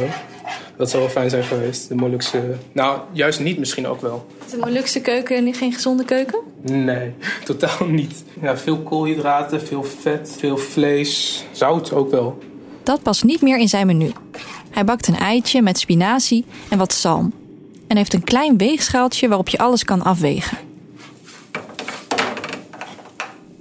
Dat 0.76 0.90
zou 0.90 1.02
wel 1.02 1.12
fijn 1.12 1.30
zijn 1.30 1.44
geweest. 1.44 1.88
De 1.88 1.94
Molukse... 1.94 2.54
Nou, 2.72 3.00
juist 3.12 3.40
niet 3.40 3.58
misschien 3.58 3.86
ook 3.86 4.00
wel. 4.00 4.26
Is 4.44 4.50
de 4.50 4.56
Molukse 4.56 5.00
keuken 5.00 5.54
geen 5.54 5.72
gezonde 5.72 6.04
keuken? 6.04 6.40
Nee, 6.62 7.12
totaal 7.44 7.86
niet. 7.86 8.24
Ja, 8.42 8.56
veel 8.56 8.78
koolhydraten, 8.78 9.60
veel 9.60 9.82
vet, 9.82 10.34
veel 10.38 10.56
vlees. 10.56 11.44
Zout 11.52 11.92
ook 11.92 12.10
wel. 12.10 12.38
Dat 12.82 13.02
past 13.02 13.24
niet 13.24 13.42
meer 13.42 13.58
in 13.58 13.68
zijn 13.68 13.86
menu. 13.86 14.12
Hij 14.70 14.84
bakt 14.84 15.08
een 15.08 15.16
eitje 15.16 15.62
met 15.62 15.78
spinazie 15.78 16.44
en 16.68 16.78
wat 16.78 16.92
zalm. 16.92 17.32
En 17.86 17.96
heeft 17.96 18.14
een 18.14 18.24
klein 18.24 18.56
weegschaaltje 18.56 19.28
waarop 19.28 19.48
je 19.48 19.58
alles 19.58 19.84
kan 19.84 20.02
afwegen. 20.02 20.58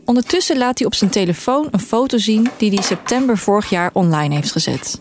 Ondertussen 0.05 0.57
laat 0.57 0.77
hij 0.77 0.87
op 0.87 0.93
zijn 0.93 1.09
telefoon 1.09 1.67
een 1.71 1.79
foto 1.79 2.17
zien 2.17 2.47
die 2.57 2.73
hij 2.73 2.83
september 2.83 3.37
vorig 3.37 3.69
jaar 3.69 3.89
online 3.93 4.35
heeft 4.35 4.51
gezet. 4.51 4.99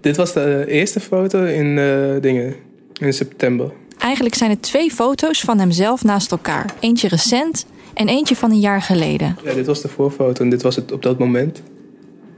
Dit 0.00 0.16
was 0.16 0.32
de 0.32 0.64
eerste 0.68 1.00
foto 1.00 1.44
in 1.44 1.66
uh, 1.66 2.20
dingen 2.20 2.54
in 3.00 3.12
september. 3.12 3.72
Eigenlijk 3.98 4.34
zijn 4.34 4.50
het 4.50 4.62
twee 4.62 4.90
foto's 4.90 5.40
van 5.40 5.58
hemzelf 5.58 6.04
naast 6.04 6.30
elkaar. 6.30 6.74
Eentje 6.80 7.08
recent 7.08 7.66
en 7.94 8.08
eentje 8.08 8.36
van 8.36 8.50
een 8.50 8.60
jaar 8.60 8.82
geleden. 8.82 9.38
Ja, 9.44 9.54
dit 9.54 9.66
was 9.66 9.82
de 9.82 9.88
voorfoto 9.88 10.42
en 10.44 10.50
dit 10.50 10.62
was 10.62 10.76
het 10.76 10.92
op 10.92 11.02
dat 11.02 11.18
moment. 11.18 11.62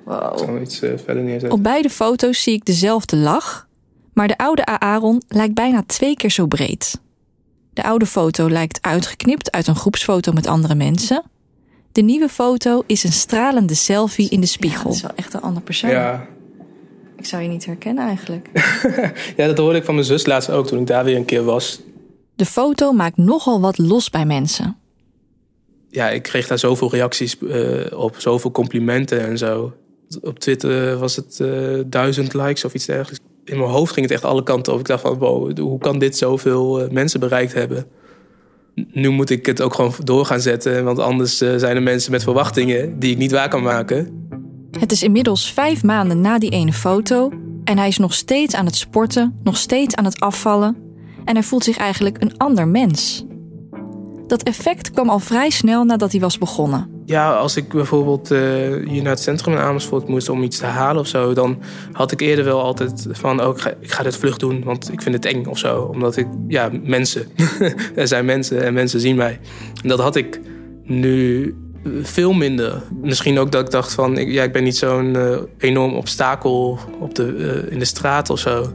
Wow. 0.05 0.61
iets 0.63 0.83
uh, 0.83 0.91
verder 1.05 1.23
neerzetten. 1.23 1.53
Op 1.53 1.63
beide 1.63 1.91
foto's 1.91 2.43
zie 2.43 2.55
ik 2.55 2.65
dezelfde 2.65 3.17
lach, 3.17 3.69
maar 4.13 4.29
de 4.29 4.39
oude 4.39 4.65
Aaron 4.65 5.23
lijkt 5.29 5.55
bijna 5.55 5.83
twee 5.87 6.17
keer 6.17 6.31
zo 6.31 6.47
breed. 6.47 7.01
De 7.73 7.83
oude 7.83 8.07
foto 8.07 8.51
lijkt 8.51 8.79
uitgeknipt 8.83 9.51
uit 9.51 9.67
een 9.67 9.77
groepsfoto 9.77 10.33
met 10.33 10.47
andere 10.47 10.75
mensen. 10.75 11.23
De 11.93 12.01
nieuwe 12.01 12.29
foto 12.29 12.83
is 12.87 13.05
een 13.05 13.13
stralende 13.13 13.75
selfie 13.75 14.31
in 14.31 14.41
de 14.41 14.47
spiegel. 14.47 14.79
Ja, 14.79 14.85
dat 14.87 14.95
is 14.95 15.03
wel 15.03 15.11
echt 15.15 15.35
een 15.35 15.41
ander 15.41 15.63
persoon. 15.63 15.91
Ja. 15.91 16.27
Ik 17.17 17.27
zou 17.27 17.43
je 17.43 17.49
niet 17.49 17.67
herkennen 17.67 18.07
eigenlijk. 18.07 18.49
ja, 19.37 19.47
dat 19.47 19.59
hoorde 19.59 19.79
ik 19.79 19.85
van 19.85 19.95
mijn 19.95 20.07
zus 20.07 20.27
laatst 20.27 20.51
ook 20.51 20.67
toen 20.67 20.81
ik 20.81 20.87
daar 20.87 21.05
weer 21.05 21.17
een 21.17 21.25
keer 21.25 21.45
was. 21.45 21.81
De 22.35 22.45
foto 22.47 22.93
maakt 22.93 23.17
nogal 23.17 23.61
wat 23.61 23.79
los 23.79 24.11
bij 24.11 24.27
mensen. 24.27 24.77
Ja, 25.89 26.11
ik 26.11 26.23
kreeg 26.23 26.47
daar 26.47 26.59
zoveel 26.59 26.91
reacties 26.91 27.37
uh, 27.41 27.99
op, 27.99 28.15
zoveel 28.19 28.51
complimenten 28.51 29.21
en 29.21 29.39
zo 29.39 29.73
op 30.23 30.39
Twitter 30.39 30.99
was 30.99 31.17
het 31.17 31.39
uh, 31.43 31.81
duizend 31.87 32.35
likes 32.35 32.65
of 32.65 32.75
iets 32.75 32.87
dergelijks. 32.87 33.25
In 33.45 33.59
mijn 33.59 33.71
hoofd 33.71 33.93
ging 33.93 34.07
het 34.07 34.15
echt 34.15 34.25
alle 34.25 34.43
kanten 34.43 34.73
op. 34.73 34.79
Ik 34.79 34.87
dacht 34.87 35.03
van, 35.03 35.19
wow, 35.19 35.59
hoe 35.59 35.79
kan 35.79 35.99
dit 35.99 36.17
zoveel 36.17 36.83
uh, 36.83 36.91
mensen 36.91 37.21
bereikt 37.21 37.53
hebben? 37.53 37.87
Nu 38.75 39.09
moet 39.09 39.31
ik 39.31 39.47
het 39.47 39.63
ook 39.63 39.75
gewoon 39.75 39.95
door 40.05 40.25
gaan 40.25 40.41
zetten. 40.41 40.85
Want 40.85 40.99
anders 40.99 41.43
uh, 41.43 41.55
zijn 41.57 41.77
er 41.77 41.83
mensen 41.83 42.11
met 42.11 42.23
verwachtingen 42.23 42.99
die 42.99 43.11
ik 43.11 43.19
niet 43.19 43.31
waar 43.31 43.49
kan 43.49 43.63
maken. 43.63 44.27
Het 44.79 44.93
is 44.93 45.03
inmiddels 45.03 45.53
vijf 45.53 45.83
maanden 45.83 46.21
na 46.21 46.39
die 46.39 46.51
ene 46.51 46.73
foto. 46.73 47.33
En 47.65 47.79
hij 47.79 47.89
is 47.89 47.99
nog 47.99 48.15
steeds 48.15 48.55
aan 48.55 48.67
het 48.67 48.77
sporten, 48.77 49.39
nog 49.43 49.57
steeds 49.57 49.95
aan 49.95 50.05
het 50.05 50.21
afvallen. 50.21 50.77
En 51.25 51.35
hij 51.35 51.43
voelt 51.45 51.65
zich 51.65 51.77
eigenlijk 51.77 52.23
een 52.23 52.37
ander 52.37 52.69
mens. 52.69 53.25
Dat 54.27 54.43
effect 54.43 54.91
kwam 54.91 55.09
al 55.09 55.19
vrij 55.19 55.51
snel 55.51 55.85
nadat 55.85 56.11
hij 56.13 56.21
was 56.21 56.39
begonnen. 56.39 57.00
Ja, 57.05 57.33
als 57.33 57.57
ik 57.57 57.69
bijvoorbeeld 57.69 58.33
uh, 58.33 58.41
hier 58.89 59.03
naar 59.03 59.13
het 59.13 59.21
centrum 59.21 59.55
in 59.55 59.61
Amersfoort 59.61 60.09
moest 60.09 60.29
om 60.29 60.43
iets 60.43 60.59
te 60.59 60.67
halen 60.67 61.01
of 61.01 61.07
zo, 61.07 61.33
dan 61.33 61.59
had 61.93 62.13
ik 62.13 62.21
eerder 62.21 62.45
wel 62.45 62.63
altijd 62.63 63.07
van, 63.11 63.43
oh, 63.45 63.57
ik 63.81 63.93
ga, 63.93 64.03
dit 64.03 64.17
vlug 64.17 64.37
doen, 64.37 64.65
want 64.65 64.93
ik 64.93 65.03
vind 65.03 65.15
het 65.15 65.25
eng 65.25 65.47
of 65.47 65.59
zo. 65.59 65.81
Omdat 65.81 66.17
ik, 66.17 66.27
ja, 66.49 66.71
mensen. 66.83 67.27
er 67.95 68.09
zijn 68.09 68.25
mensen 68.25 68.65
en 68.65 68.75
mensen 68.75 69.01
zien 69.01 69.17
mij. 69.17 69.41
En 69.83 69.89
dat 69.89 70.01
had 70.01 70.17
ik 70.17 70.41
nu 70.85 71.55
veel 72.03 72.33
minder. 72.33 72.83
Misschien 73.03 73.39
ook 73.39 73.53
dat 73.53 73.65
ik 73.65 73.71
dacht 73.71 73.93
van, 73.93 74.19
ik, 74.19 74.29
ja, 74.29 74.43
ik 74.43 74.53
ben 74.53 74.65
niet 74.65 74.77
zo'n 74.77 75.15
uh, 75.17 75.39
enorm 75.59 75.95
obstakel 75.95 76.79
op 76.99 77.15
de, 77.15 77.27
uh, 77.67 77.73
in 77.73 77.79
de 77.79 77.85
straat 77.85 78.31
of 78.31 78.39
zo. 78.39 78.73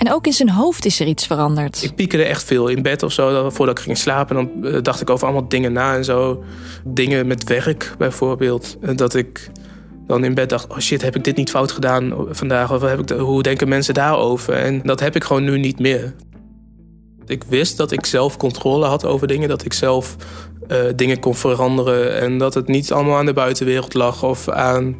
En 0.00 0.12
ook 0.12 0.26
in 0.26 0.32
zijn 0.32 0.50
hoofd 0.50 0.84
is 0.84 1.00
er 1.00 1.06
iets 1.06 1.26
veranderd. 1.26 1.82
Ik 1.82 1.94
piekerde 1.94 2.24
echt 2.24 2.44
veel 2.44 2.68
in 2.68 2.82
bed 2.82 3.02
of 3.02 3.12
zo. 3.12 3.50
Voordat 3.50 3.78
ik 3.78 3.84
ging 3.84 3.98
slapen, 3.98 4.34
dan 4.34 4.64
eh, 4.64 4.82
dacht 4.82 5.00
ik 5.00 5.10
over 5.10 5.26
allemaal 5.26 5.48
dingen 5.48 5.72
na 5.72 5.94
en 5.94 6.04
zo. 6.04 6.44
Dingen 6.84 7.26
met 7.26 7.44
werk 7.44 7.94
bijvoorbeeld. 7.98 8.76
Dat 8.94 9.14
ik 9.14 9.50
dan 10.06 10.24
in 10.24 10.34
bed 10.34 10.48
dacht: 10.48 10.70
oh 10.70 10.78
shit, 10.78 11.02
heb 11.02 11.16
ik 11.16 11.24
dit 11.24 11.36
niet 11.36 11.50
fout 11.50 11.72
gedaan 11.72 12.26
vandaag? 12.30 12.72
Of 12.72 12.82
heb 12.82 12.98
ik, 12.98 13.18
hoe 13.18 13.42
denken 13.42 13.68
mensen 13.68 13.94
daarover? 13.94 14.54
En 14.54 14.82
dat 14.82 15.00
heb 15.00 15.16
ik 15.16 15.24
gewoon 15.24 15.44
nu 15.44 15.58
niet 15.58 15.78
meer. 15.78 16.14
Ik 17.26 17.44
wist 17.44 17.76
dat 17.76 17.92
ik 17.92 18.06
zelf 18.06 18.36
controle 18.36 18.86
had 18.86 19.04
over 19.04 19.26
dingen, 19.26 19.48
dat 19.48 19.64
ik 19.64 19.72
zelf 19.72 20.16
uh, 20.68 20.78
dingen 20.96 21.20
kon 21.20 21.34
veranderen 21.34 22.20
en 22.20 22.38
dat 22.38 22.54
het 22.54 22.68
niet 22.68 22.92
allemaal 22.92 23.16
aan 23.16 23.26
de 23.26 23.32
buitenwereld 23.32 23.94
lag 23.94 24.22
of 24.22 24.48
aan 24.48 24.96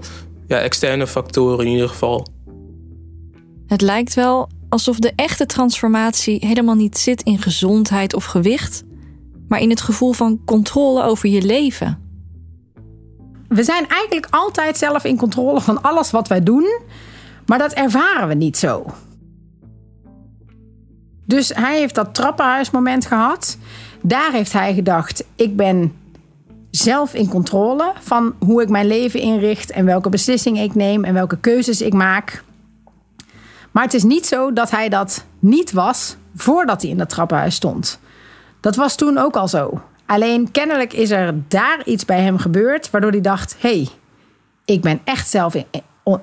ja, 0.46 0.58
externe 0.58 1.06
factoren 1.06 1.66
in 1.66 1.72
ieder 1.72 1.88
geval. 1.88 2.26
Het 3.66 3.80
lijkt 3.80 4.14
wel 4.14 4.48
alsof 4.70 4.98
de 4.98 5.12
echte 5.16 5.46
transformatie 5.46 6.46
helemaal 6.46 6.74
niet 6.74 6.98
zit 6.98 7.22
in 7.22 7.38
gezondheid 7.38 8.14
of 8.14 8.24
gewicht, 8.24 8.84
maar 9.48 9.60
in 9.60 9.70
het 9.70 9.80
gevoel 9.80 10.12
van 10.12 10.40
controle 10.44 11.02
over 11.02 11.28
je 11.28 11.42
leven. 11.42 11.98
We 13.48 13.62
zijn 13.62 13.88
eigenlijk 13.88 14.26
altijd 14.30 14.76
zelf 14.76 15.04
in 15.04 15.16
controle 15.16 15.60
van 15.60 15.82
alles 15.82 16.10
wat 16.10 16.28
wij 16.28 16.42
doen, 16.42 16.80
maar 17.46 17.58
dat 17.58 17.72
ervaren 17.72 18.28
we 18.28 18.34
niet 18.34 18.58
zo. 18.58 18.86
Dus 21.26 21.48
hij 21.48 21.78
heeft 21.78 21.94
dat 21.94 22.14
trappenhuismoment 22.14 23.06
gehad. 23.06 23.58
Daar 24.02 24.32
heeft 24.32 24.52
hij 24.52 24.74
gedacht: 24.74 25.24
ik 25.36 25.56
ben 25.56 25.92
zelf 26.70 27.14
in 27.14 27.28
controle 27.28 27.92
van 28.00 28.34
hoe 28.38 28.62
ik 28.62 28.68
mijn 28.68 28.86
leven 28.86 29.20
inricht 29.20 29.70
en 29.70 29.84
welke 29.84 30.08
beslissingen 30.08 30.62
ik 30.62 30.74
neem 30.74 31.04
en 31.04 31.14
welke 31.14 31.38
keuzes 31.38 31.80
ik 31.80 31.92
maak. 31.92 32.44
Maar 33.70 33.84
het 33.84 33.94
is 33.94 34.02
niet 34.02 34.26
zo 34.26 34.52
dat 34.52 34.70
hij 34.70 34.88
dat 34.88 35.24
niet 35.38 35.72
was 35.72 36.16
voordat 36.34 36.82
hij 36.82 36.90
in 36.90 36.98
dat 36.98 37.08
trappenhuis 37.08 37.54
stond. 37.54 38.00
Dat 38.60 38.76
was 38.76 38.96
toen 38.96 39.18
ook 39.18 39.36
al 39.36 39.48
zo. 39.48 39.80
Alleen 40.06 40.50
kennelijk 40.50 40.92
is 40.92 41.10
er 41.10 41.34
daar 41.48 41.82
iets 41.84 42.04
bij 42.04 42.20
hem 42.20 42.38
gebeurd 42.38 42.90
waardoor 42.90 43.10
hij 43.10 43.20
dacht: 43.20 43.56
hé, 43.58 43.68
hey, 43.68 43.88
ik 44.64 44.80
ben 44.80 45.00
echt 45.04 45.28
zelf 45.28 45.54
in, 45.54 45.64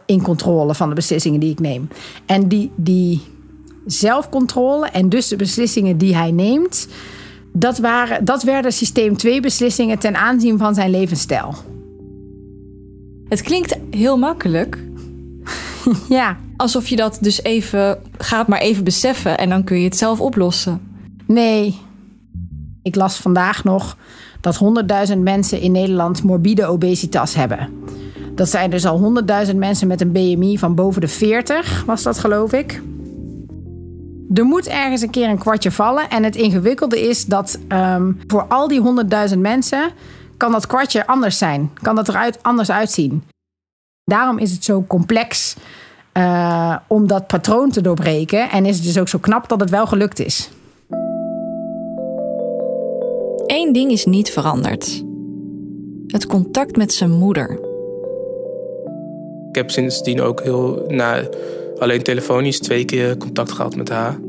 in 0.06 0.22
controle 0.22 0.76
van 0.76 0.90
de 0.90 0.96
beslissingen 0.96 1.40
die 1.40 1.52
ik 1.52 1.60
neem. 1.60 1.90
En 2.26 2.48
die, 2.48 2.72
die 2.76 3.22
zelfcontrole 3.86 4.88
en 4.88 5.10
dus 5.10 5.28
de 5.28 5.36
beslissingen 5.36 5.98
die 5.98 6.16
hij 6.16 6.32
neemt, 6.32 6.88
dat, 7.54 7.78
waren, 7.78 8.26
dat 8.26 8.44
werden 8.44 8.74
systeem 8.74 9.18
2 9.18 9.42
beslissingen 9.42 10.00
ten 10.00 10.16
aanzien 10.16 10.58
van 10.58 10.76
zijn 10.76 10.90
levensstijl. 10.90 11.56
Het 13.30 13.42
klinkt 13.42 13.78
heel 13.92 14.18
makkelijk. 14.18 14.78
ja. 16.10 16.38
Alsof 16.58 16.88
je 16.88 16.96
dat 16.96 17.18
dus 17.22 17.44
even 17.44 18.00
gaat 18.18 18.48
maar 18.48 18.60
even 18.60 18.84
beseffen 18.84 19.38
en 19.38 19.50
dan 19.50 19.64
kun 19.64 19.78
je 19.78 19.84
het 19.84 19.98
zelf 19.98 20.22
oplossen. 20.22 20.82
Nee. 21.26 21.80
Ik 22.84 22.96
las 22.96 23.18
vandaag 23.18 23.64
nog 23.64 23.98
dat 24.42 24.60
100.000 25.12 25.18
mensen 25.18 25.62
in 25.62 25.72
Nederland 25.72 26.24
morbide 26.24 26.66
obesitas 26.66 27.36
hebben. 27.36 27.70
Dat 28.36 28.50
zijn 28.50 28.70
dus 28.70 28.86
al 28.86 29.24
100.000 29.48 29.56
mensen 29.56 29.88
met 29.88 30.02
een 30.02 30.12
BMI 30.12 30.58
van 30.58 30.76
boven 30.76 31.02
de 31.02 31.08
40, 31.08 31.84
was 31.86 32.04
dat 32.04 32.20
geloof 32.20 32.54
ik. 32.54 32.82
Er 34.34 34.46
moet 34.46 34.68
ergens 34.68 35.02
een 35.02 35.10
keer 35.10 35.30
een 35.30 35.38
kwartje 35.38 35.72
vallen. 35.72 36.10
En 36.10 36.24
het 36.24 36.36
ingewikkelde 36.36 37.08
is 37.08 37.26
dat 37.26 37.60
um, 37.70 38.20
voor 38.28 38.46
al 38.48 38.68
die 38.68 38.82
100.000 39.30 39.38
mensen 39.38 39.92
kan 40.38 40.52
dat 40.52 40.68
kwartje 40.68 41.08
anders 41.08 41.38
zijn. 41.38 41.72
Kan 41.82 41.96
dat 41.96 42.08
eruit 42.08 42.44
anders 42.44 42.72
uitzien. 42.72 43.24
Daarom 44.12 44.38
is 44.38 44.52
het 44.52 44.64
zo 44.64 44.84
complex 44.88 45.56
uh, 46.18 46.76
om 46.88 47.08
dat 47.08 47.28
patroon 47.28 47.70
te 47.70 47.82
doorbreken. 47.82 48.50
En 48.50 48.66
is 48.66 48.76
het 48.76 48.86
dus 48.86 49.00
ook 49.00 49.08
zo 49.08 49.18
knap 49.18 49.50
dat 49.50 49.60
het 49.60 49.70
wel 49.70 49.88
gelukt 49.88 50.20
is. 50.20 50.50
Eén 53.46 53.74
ding 53.74 53.92
is 53.92 54.06
niet 54.06 54.30
veranderd. 54.30 55.04
Het 56.08 56.28
contact 56.28 56.76
met 56.76 56.94
zijn 56.94 57.12
moeder. 57.12 57.60
Ik 59.50 59.56
heb 59.56 59.72
sindsdien 59.72 60.22
ook 60.22 60.44
heel 60.44 60.84
na 60.88 61.22
alleen 61.78 62.04
telefonisch 62.04 62.60
twee 62.60 62.86
keer 62.86 63.18
contact 63.18 63.52
gehad 63.52 63.76
met 63.76 63.90
haar. 63.90 64.20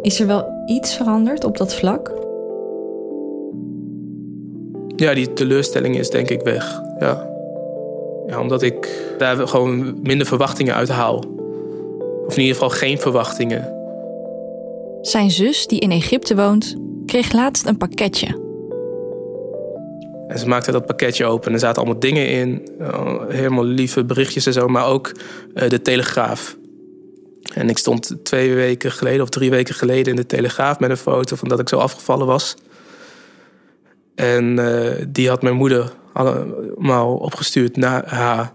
Is 0.00 0.20
er 0.20 0.26
wel 0.26 0.46
iets 0.66 0.96
veranderd 0.96 1.44
op 1.44 1.56
dat 1.56 1.74
vlak? 1.74 2.12
Ja, 4.96 5.14
die 5.14 5.32
teleurstelling 5.32 5.96
is 5.96 6.10
denk 6.10 6.28
ik 6.28 6.42
weg. 6.42 6.82
Ja. 6.98 7.36
Ja 8.28 8.40
omdat 8.40 8.62
ik 8.62 8.88
daar 9.18 9.48
gewoon 9.48 9.98
minder 10.02 10.26
verwachtingen 10.26 10.74
uit 10.74 10.88
haal. 10.88 11.24
Of 12.26 12.34
in 12.34 12.40
ieder 12.40 12.54
geval 12.54 12.70
geen 12.70 12.98
verwachtingen. 12.98 13.72
Zijn 15.00 15.30
zus, 15.30 15.66
die 15.66 15.80
in 15.80 15.90
Egypte 15.90 16.36
woont, 16.36 16.76
kreeg 17.06 17.32
laatst 17.32 17.66
een 17.66 17.76
pakketje. 17.76 18.46
En 20.28 20.38
ze 20.38 20.48
maakte 20.48 20.72
dat 20.72 20.86
pakketje 20.86 21.24
open 21.24 21.46
en 21.46 21.52
er 21.52 21.58
zaten 21.58 21.82
allemaal 21.82 22.00
dingen 22.00 22.28
in. 22.28 22.68
Uh, 22.80 23.22
helemaal 23.28 23.64
lieve 23.64 24.04
berichtjes 24.04 24.46
en 24.46 24.52
zo, 24.52 24.68
maar 24.68 24.86
ook 24.86 25.12
uh, 25.54 25.68
de 25.68 25.82
Telegraaf. 25.82 26.56
En 27.54 27.68
ik 27.68 27.78
stond 27.78 28.16
twee 28.22 28.54
weken 28.54 28.92
geleden 28.92 29.22
of 29.22 29.28
drie 29.28 29.50
weken 29.50 29.74
geleden 29.74 30.10
in 30.10 30.16
de 30.16 30.26
Telegraaf 30.26 30.78
met 30.78 30.90
een 30.90 30.96
foto 30.96 31.36
van 31.36 31.48
dat 31.48 31.60
ik 31.60 31.68
zo 31.68 31.76
afgevallen 31.76 32.26
was. 32.26 32.54
En 34.14 34.58
uh, 34.58 34.90
die 35.08 35.28
had 35.28 35.42
mijn 35.42 35.56
moeder 35.56 35.92
allemaal 36.18 37.16
opgestuurd 37.16 37.76
naar 37.76 38.14
haar 38.14 38.52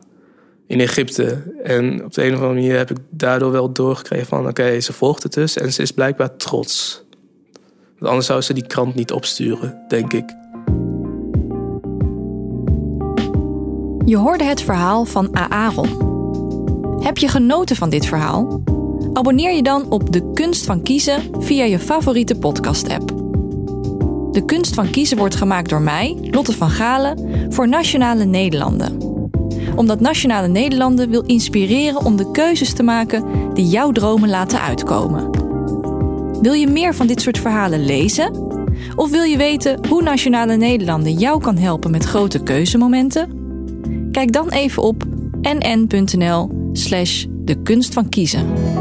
in 0.67 0.79
Egypte. 0.79 1.53
En 1.63 2.05
op 2.05 2.13
de 2.13 2.25
een 2.25 2.33
of 2.33 2.39
andere 2.39 2.53
manier 2.53 2.77
heb 2.77 2.91
ik 2.91 2.97
daardoor 3.09 3.51
wel 3.51 3.71
doorgekregen 3.71 4.27
van... 4.27 4.47
oké, 4.47 4.79
ze 4.79 4.93
volgt 4.93 5.23
het 5.23 5.33
dus 5.33 5.57
en 5.57 5.73
ze 5.73 5.81
is 5.81 5.91
blijkbaar 5.91 6.35
trots. 6.35 7.03
Want 7.97 8.09
anders 8.09 8.25
zou 8.25 8.41
ze 8.41 8.53
die 8.53 8.67
krant 8.67 8.95
niet 8.95 9.11
opsturen, 9.11 9.83
denk 9.87 10.13
ik. 10.13 10.25
Je 14.05 14.17
hoorde 14.17 14.43
het 14.43 14.61
verhaal 14.61 15.05
van 15.05 15.37
Aaron. 15.37 16.11
Heb 17.03 17.17
je 17.17 17.27
genoten 17.27 17.75
van 17.75 17.89
dit 17.89 18.05
verhaal? 18.05 18.61
Abonneer 19.13 19.55
je 19.55 19.63
dan 19.63 19.91
op 19.91 20.13
De 20.13 20.31
Kunst 20.33 20.65
van 20.65 20.83
Kiezen 20.83 21.21
via 21.39 21.63
je 21.63 21.79
favoriete 21.79 22.35
podcast-app. 22.35 23.12
De 24.33 24.45
Kunst 24.45 24.73
van 24.73 24.89
Kiezen 24.89 25.17
wordt 25.17 25.35
gemaakt 25.35 25.69
door 25.69 25.81
mij, 25.81 26.17
Lotte 26.31 26.53
van 26.53 26.69
Galen, 26.69 27.45
voor 27.49 27.67
Nationale 27.67 28.25
Nederlanden. 28.25 28.97
Omdat 29.75 29.99
Nationale 29.99 30.47
Nederlanden 30.47 31.09
wil 31.09 31.21
inspireren 31.21 32.05
om 32.05 32.15
de 32.15 32.31
keuzes 32.31 32.73
te 32.73 32.83
maken 32.83 33.25
die 33.53 33.67
jouw 33.67 33.91
dromen 33.91 34.29
laten 34.29 34.61
uitkomen. 34.61 35.29
Wil 36.41 36.53
je 36.53 36.67
meer 36.67 36.95
van 36.95 37.07
dit 37.07 37.21
soort 37.21 37.39
verhalen 37.39 37.85
lezen? 37.85 38.51
Of 38.95 39.11
wil 39.11 39.23
je 39.23 39.37
weten 39.37 39.87
hoe 39.87 40.03
Nationale 40.03 40.55
Nederlanden 40.55 41.13
jou 41.13 41.41
kan 41.41 41.57
helpen 41.57 41.91
met 41.91 42.03
grote 42.03 42.43
keuzemomenten? 42.43 43.29
Kijk 44.11 44.31
dan 44.31 44.49
even 44.49 44.83
op 44.83 45.03
nn.nl 45.41 46.69
slash 46.71 47.25
de 47.29 47.61
kunst 47.61 47.93
van 47.93 48.09
kiezen. 48.09 48.72